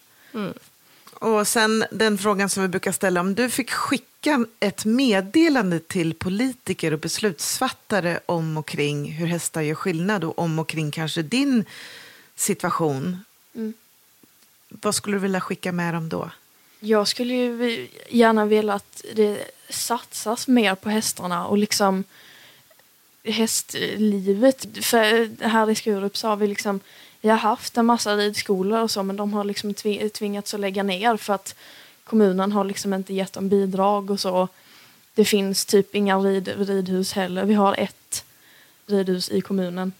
Och 1.13 1.49
sen 1.49 1.85
den 1.91 2.19
frågan 2.19 2.49
som 2.49 2.63
vi 2.63 2.69
brukar 2.69 2.93
ställa, 2.93 3.21
om 3.21 3.35
du 3.35 3.51
fick 3.51 3.71
skicka 3.71 4.47
ett 4.61 4.85
meddelande 4.85 5.79
till 5.81 6.15
politiker 6.15 6.93
och 6.93 6.99
beslutsfattare 6.99 8.21
om 8.27 8.57
och 8.57 8.67
kring 8.67 9.13
hur 9.13 9.27
hästar 9.27 9.63
gör 9.63 9.75
skillnad 9.75 10.25
och 10.25 10.39
om 10.39 10.59
och 10.59 10.69
kring 10.69 10.91
kanske 10.91 11.23
din 11.23 11.65
situation. 12.37 13.25
Vad 14.69 14.95
skulle 14.95 15.17
du 15.17 15.21
vilja 15.21 15.41
skicka 15.41 15.73
med 15.73 15.95
dem 15.95 16.09
då? 16.09 16.31
Jag 16.81 17.09
skulle 17.09 17.35
ju 17.35 17.89
gärna 18.09 18.45
vilja 18.45 18.75
att 18.75 19.05
det 19.15 19.45
satsas 19.69 20.49
mer 20.49 20.75
på 20.75 20.89
hästarna 20.91 21.47
och 21.47 21.59
liksom 21.59 22.05
hästlivet. 23.25 24.67
För 24.85 25.45
här 25.45 25.71
i 25.71 25.75
Skurup 25.75 26.17
så 26.17 26.29
har 26.29 26.37
vi 26.37 26.47
liksom, 26.47 26.81
vi 27.21 27.29
har 27.29 27.37
haft 27.37 27.77
en 27.77 27.87
massa 27.87 28.17
ridskolor 28.17 28.83
och 28.83 28.91
så 28.91 29.03
men 29.03 29.17
de 29.17 29.33
har 29.33 29.45
liksom 29.45 29.75
tvingats 30.13 30.55
att 30.55 30.61
lägga 30.61 30.83
ner 30.83 31.17
för 31.17 31.35
att 31.35 31.55
kommunen 32.05 32.53
har 32.53 32.65
liksom 32.65 32.95
inte 32.95 33.15
gett 33.15 33.33
dem 33.33 33.49
bidrag 33.49 34.11
och 34.11 34.21
så. 34.21 34.49
Det 35.15 35.25
finns 35.25 35.65
typ 35.65 35.95
inga 35.95 36.19
rid, 36.19 36.49
ridhus 36.69 37.13
heller. 37.13 37.45
Vi 37.45 37.55
har 37.55 37.75
ett 37.79 38.25
ridhus 38.87 39.31
i 39.31 39.41
kommunen 39.41 39.93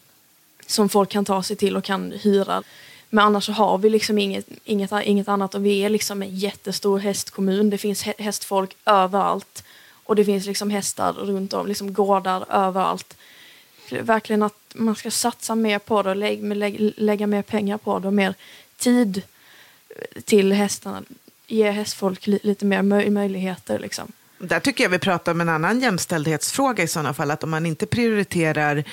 som 0.67 0.89
folk 0.89 1.09
kan 1.09 1.25
ta 1.25 1.43
sig 1.43 1.55
till 1.55 1.77
och 1.77 1.83
kan 1.83 2.11
hyra. 2.11 2.63
Men 3.09 3.25
annars 3.25 3.45
så 3.45 3.51
har 3.51 3.77
vi 3.77 3.89
liksom 3.89 4.17
inget, 4.17 4.47
inget, 4.63 4.91
inget 5.03 5.27
annat 5.27 5.55
och 5.55 5.65
vi 5.65 5.79
är 5.79 5.89
liksom 5.89 6.21
en 6.21 6.35
jättestor 6.35 6.99
hästkommun. 6.99 7.69
Det 7.69 7.77
finns 7.77 8.03
hästfolk 8.03 8.75
överallt 8.85 9.63
och 10.05 10.15
det 10.15 10.25
finns 10.25 10.45
liksom 10.45 10.69
hästar 10.69 11.13
runt 11.13 11.53
om, 11.53 11.67
liksom 11.67 11.93
gårdar 11.93 12.45
överallt. 12.49 13.17
Verkligen 13.91 14.43
att 14.43 14.53
man 14.73 14.95
ska 14.95 15.11
satsa 15.11 15.55
mer 15.55 15.79
på 15.79 16.01
det 16.01 16.09
och 16.09 16.15
lä 16.15 16.35
lägga, 16.55 16.91
lägga 16.97 17.27
mer 17.27 17.41
pengar 17.41 17.77
på 17.77 17.99
det 17.99 18.07
och 18.07 18.13
mer 18.13 18.33
tid 18.77 19.21
till 20.23 20.53
hästarna. 20.53 21.03
Ge 21.47 21.71
hästfolk 21.71 22.27
li, 22.27 22.39
lite 22.43 22.65
mer 22.65 22.81
möj, 22.81 23.09
möjligheter 23.09 23.79
liksom. 23.79 24.11
Där 24.37 24.59
tycker 24.59 24.83
jag 24.83 24.89
vi 24.89 24.99
pratar 24.99 25.31
om 25.31 25.41
en 25.41 25.49
annan 25.49 25.79
jämställdhetsfråga 25.79 26.83
i 26.83 26.87
sådana 26.87 27.13
fall. 27.13 27.31
Att 27.31 27.43
om 27.43 27.49
man 27.49 27.65
inte 27.65 27.85
prioriterar 27.85 28.83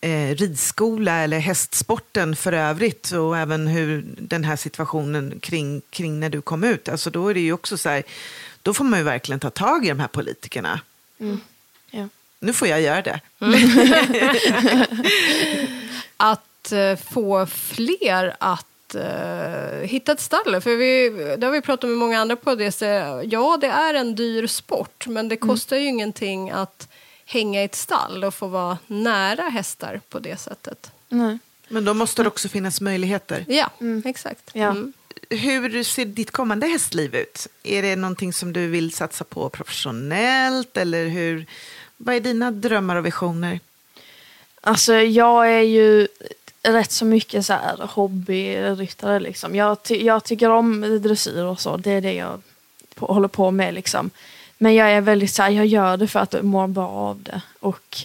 eh, 0.00 0.34
ridskola 0.34 1.12
eller 1.12 1.38
hästsporten 1.38 2.36
för 2.36 2.52
övrigt 2.52 3.10
och 3.10 3.38
även 3.38 3.66
hur 3.66 4.04
den 4.18 4.44
här 4.44 4.56
situationen 4.56 5.38
kring, 5.40 5.82
kring 5.90 6.20
när 6.20 6.30
du 6.30 6.42
kom 6.42 6.64
ut. 6.64 6.88
Alltså 6.88 7.10
då 7.10 7.28
är 7.28 7.34
det 7.34 7.40
ju 7.40 7.52
också 7.52 7.78
så 7.78 7.88
här, 7.88 8.02
då 8.64 8.74
får 8.74 8.84
man 8.84 8.98
ju 8.98 9.04
verkligen 9.04 9.40
ta 9.40 9.50
tag 9.50 9.84
i 9.84 9.88
de 9.88 10.00
här 10.00 10.08
politikerna. 10.08 10.80
Ja. 11.90 12.08
Nu 12.40 12.52
får 12.52 12.68
jag 12.68 12.80
göra 12.80 13.02
det. 13.02 13.20
Att 16.16 16.72
eh, 16.72 16.96
få 16.96 17.46
fler 17.46 18.36
att 18.40 18.94
eh, 18.94 19.88
hitta 19.88 20.12
ett 20.12 20.20
stall. 20.20 20.60
För 20.60 20.76
vi, 20.76 21.08
det 21.38 21.46
har 21.46 21.52
vi 21.52 21.60
pratat 21.60 21.90
med 21.90 21.98
många 21.98 22.20
andra 22.20 22.36
på 22.36 22.54
det. 22.54 22.72
Så, 22.72 22.84
ja, 23.24 23.58
det 23.60 23.66
är 23.66 23.94
en 23.94 24.14
dyr 24.14 24.46
sport, 24.46 25.06
men 25.06 25.28
det 25.28 25.36
kostar 25.36 25.76
ju 25.76 25.86
ingenting 25.86 26.50
att 26.50 26.88
hänga 27.24 27.62
i 27.62 27.64
ett 27.64 27.74
stall 27.74 28.24
och 28.24 28.34
få 28.34 28.46
vara 28.46 28.78
nära 28.86 29.42
hästar 29.42 30.00
på 30.08 30.18
det 30.18 30.40
sättet. 30.40 30.90
Nej. 31.08 31.38
Men 31.68 31.84
då 31.84 31.94
måste 31.94 32.22
det 32.22 32.28
också 32.28 32.48
finnas 32.48 32.80
möjligheter. 32.80 33.44
Ja, 33.48 33.70
exakt. 34.04 34.50
Ja. 34.52 34.70
Mm. 34.70 34.92
Hur 35.30 35.82
ser 35.82 36.04
ditt 36.04 36.30
kommande 36.30 36.66
hästliv 36.66 37.14
ut? 37.14 37.46
Är 37.62 37.82
det 37.82 37.96
någonting 37.96 38.32
som 38.32 38.52
du 38.52 38.66
vill 38.66 38.92
satsa 38.92 39.24
på 39.24 39.48
professionellt? 39.48 40.76
Eller 40.76 41.06
hur, 41.08 41.46
vad 41.96 42.14
är 42.14 42.20
dina 42.20 42.50
drömmar 42.50 42.96
och 42.96 43.06
visioner? 43.06 43.60
Alltså 44.60 44.94
jag 44.94 45.50
är 45.52 45.60
ju 45.60 46.08
rätt 46.62 46.92
så 46.92 47.04
mycket 47.04 47.46
så 47.46 47.52
här 47.52 47.76
hobbyryttare 47.90 49.20
liksom. 49.20 49.54
Jag, 49.54 49.82
ty- 49.82 50.04
jag 50.04 50.24
tycker 50.24 50.50
om 50.50 50.80
dressyr 51.02 51.42
och 51.44 51.60
så. 51.60 51.76
Det 51.76 51.90
är 51.90 52.00
det 52.00 52.12
jag 52.14 52.42
på- 52.94 53.06
håller 53.06 53.28
på 53.28 53.50
med 53.50 53.74
liksom. 53.74 54.10
Men 54.58 54.74
jag 54.74 54.90
är 54.90 55.00
väldigt 55.00 55.30
så 55.34 55.42
här, 55.42 55.50
jag 55.50 55.66
gör 55.66 55.96
det 55.96 56.08
för 56.08 56.20
att 56.20 56.32
jag 56.32 56.44
mår 56.44 56.66
bra 56.66 56.88
av 56.88 57.22
det. 57.22 57.40
Och 57.60 57.96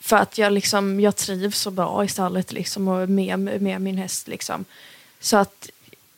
för 0.00 0.16
att 0.16 0.38
jag 0.38 0.52
liksom, 0.52 1.00
jag 1.00 1.16
trivs 1.16 1.58
så 1.60 1.70
bra 1.70 2.04
i 2.04 2.08
stallet 2.08 2.52
liksom 2.52 2.88
och 2.88 3.08
med, 3.08 3.38
med 3.38 3.80
min 3.80 3.98
häst 3.98 4.28
liksom. 4.28 4.64
Så 5.20 5.36
att 5.36 5.70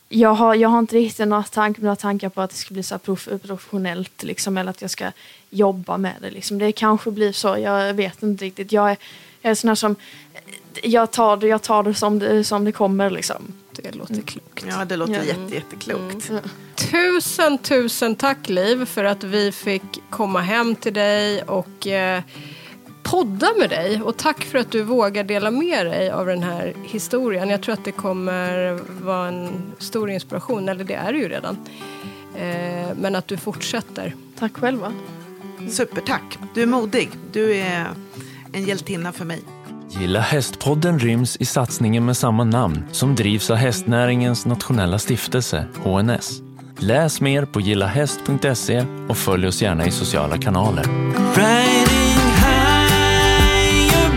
jag 0.08 0.34
har, 0.34 0.54
jag 0.54 0.68
har 0.68 0.78
inte 0.78 0.96
riktigt 0.96 1.28
några, 1.28 1.42
tank, 1.42 1.78
några 1.78 1.96
tankar 1.96 2.28
på 2.28 2.40
att 2.40 2.50
det 2.50 2.56
ska 2.56 2.74
bli 2.74 2.82
så 2.82 2.94
här 2.94 2.98
prof, 2.98 3.28
professionellt 3.42 4.22
liksom, 4.22 4.58
eller 4.58 4.70
att 4.70 4.82
jag 4.82 4.90
ska 4.90 5.10
jobba 5.50 5.96
med 5.96 6.14
det. 6.20 6.30
Liksom. 6.30 6.58
Det 6.58 6.72
kanske 6.72 7.10
blir 7.10 7.32
så, 7.32 7.58
jag 7.58 7.94
vet 7.94 8.22
inte 8.22 8.44
riktigt. 8.44 8.72
Jag 8.72 8.90
är, 8.90 8.96
jag 9.42 9.50
är 9.50 9.54
sån 9.54 9.68
här 9.68 9.74
som, 9.74 9.96
jag 10.82 11.10
tar 11.10 11.36
det, 11.36 11.46
jag 11.46 11.62
tar 11.62 11.82
det 11.82 11.94
som 11.94 12.18
det, 12.18 12.44
som 12.44 12.64
det 12.64 12.72
kommer. 12.72 13.10
Liksom. 13.10 13.52
Det 13.72 13.94
låter 13.94 14.22
klokt. 14.22 14.64
Ja, 14.68 14.84
det 14.84 14.96
låter 14.96 15.14
Ja. 15.14 15.22
jätte, 15.24 15.54
jätteklokt. 15.54 16.30
Tusen, 16.74 17.58
tusen 17.58 18.14
tack 18.14 18.48
Liv 18.48 18.84
för 18.84 19.04
att 19.04 19.24
vi 19.24 19.52
fick 19.52 19.82
komma 20.10 20.40
hem 20.40 20.74
till 20.74 20.94
dig 20.94 21.42
och 21.42 21.86
eh, 21.86 22.22
podda 23.10 23.48
med 23.58 23.70
dig. 23.70 24.02
Och 24.02 24.16
tack 24.16 24.44
för 24.44 24.58
att 24.58 24.70
du 24.70 24.82
vågar 24.82 25.24
dela 25.24 25.50
med 25.50 25.86
dig 25.86 26.10
av 26.10 26.26
den 26.26 26.42
här 26.42 26.74
historien. 26.84 27.48
Jag 27.48 27.62
tror 27.62 27.72
att 27.72 27.84
det 27.84 27.92
kommer 27.92 28.78
vara 29.04 29.28
en 29.28 29.62
stor 29.78 30.10
inspiration, 30.10 30.68
eller 30.68 30.84
det 30.84 30.94
är 30.94 31.12
det 31.12 31.18
ju 31.18 31.28
redan. 31.28 31.56
Eh, 32.36 32.88
men 32.96 33.16
att 33.16 33.28
du 33.28 33.36
fortsätter. 33.36 34.14
Tack 34.38 34.56
själva. 34.56 34.92
Supertack. 35.70 36.38
Du 36.54 36.62
är 36.62 36.66
modig. 36.66 37.10
Du 37.32 37.56
är 37.56 37.86
en 38.52 38.64
hjältinna 38.64 39.12
för 39.12 39.24
mig. 39.24 39.42
Gilla 39.90 40.20
hästpodden 40.20 40.98
ryms 40.98 41.36
i 41.36 41.44
satsningen 41.44 42.04
med 42.04 42.16
samma 42.16 42.44
namn 42.44 42.84
som 42.92 43.14
drivs 43.14 43.50
av 43.50 43.56
hästnäringens 43.56 44.46
nationella 44.46 44.98
stiftelse, 44.98 45.66
HNS. 45.84 46.42
Läs 46.78 47.20
mer 47.20 47.44
på 47.44 47.60
gillahäst.se 47.60 48.84
och 49.08 49.16
följ 49.16 49.46
oss 49.46 49.62
gärna 49.62 49.86
i 49.86 49.90
sociala 49.90 50.38
kanaler. 50.38 50.84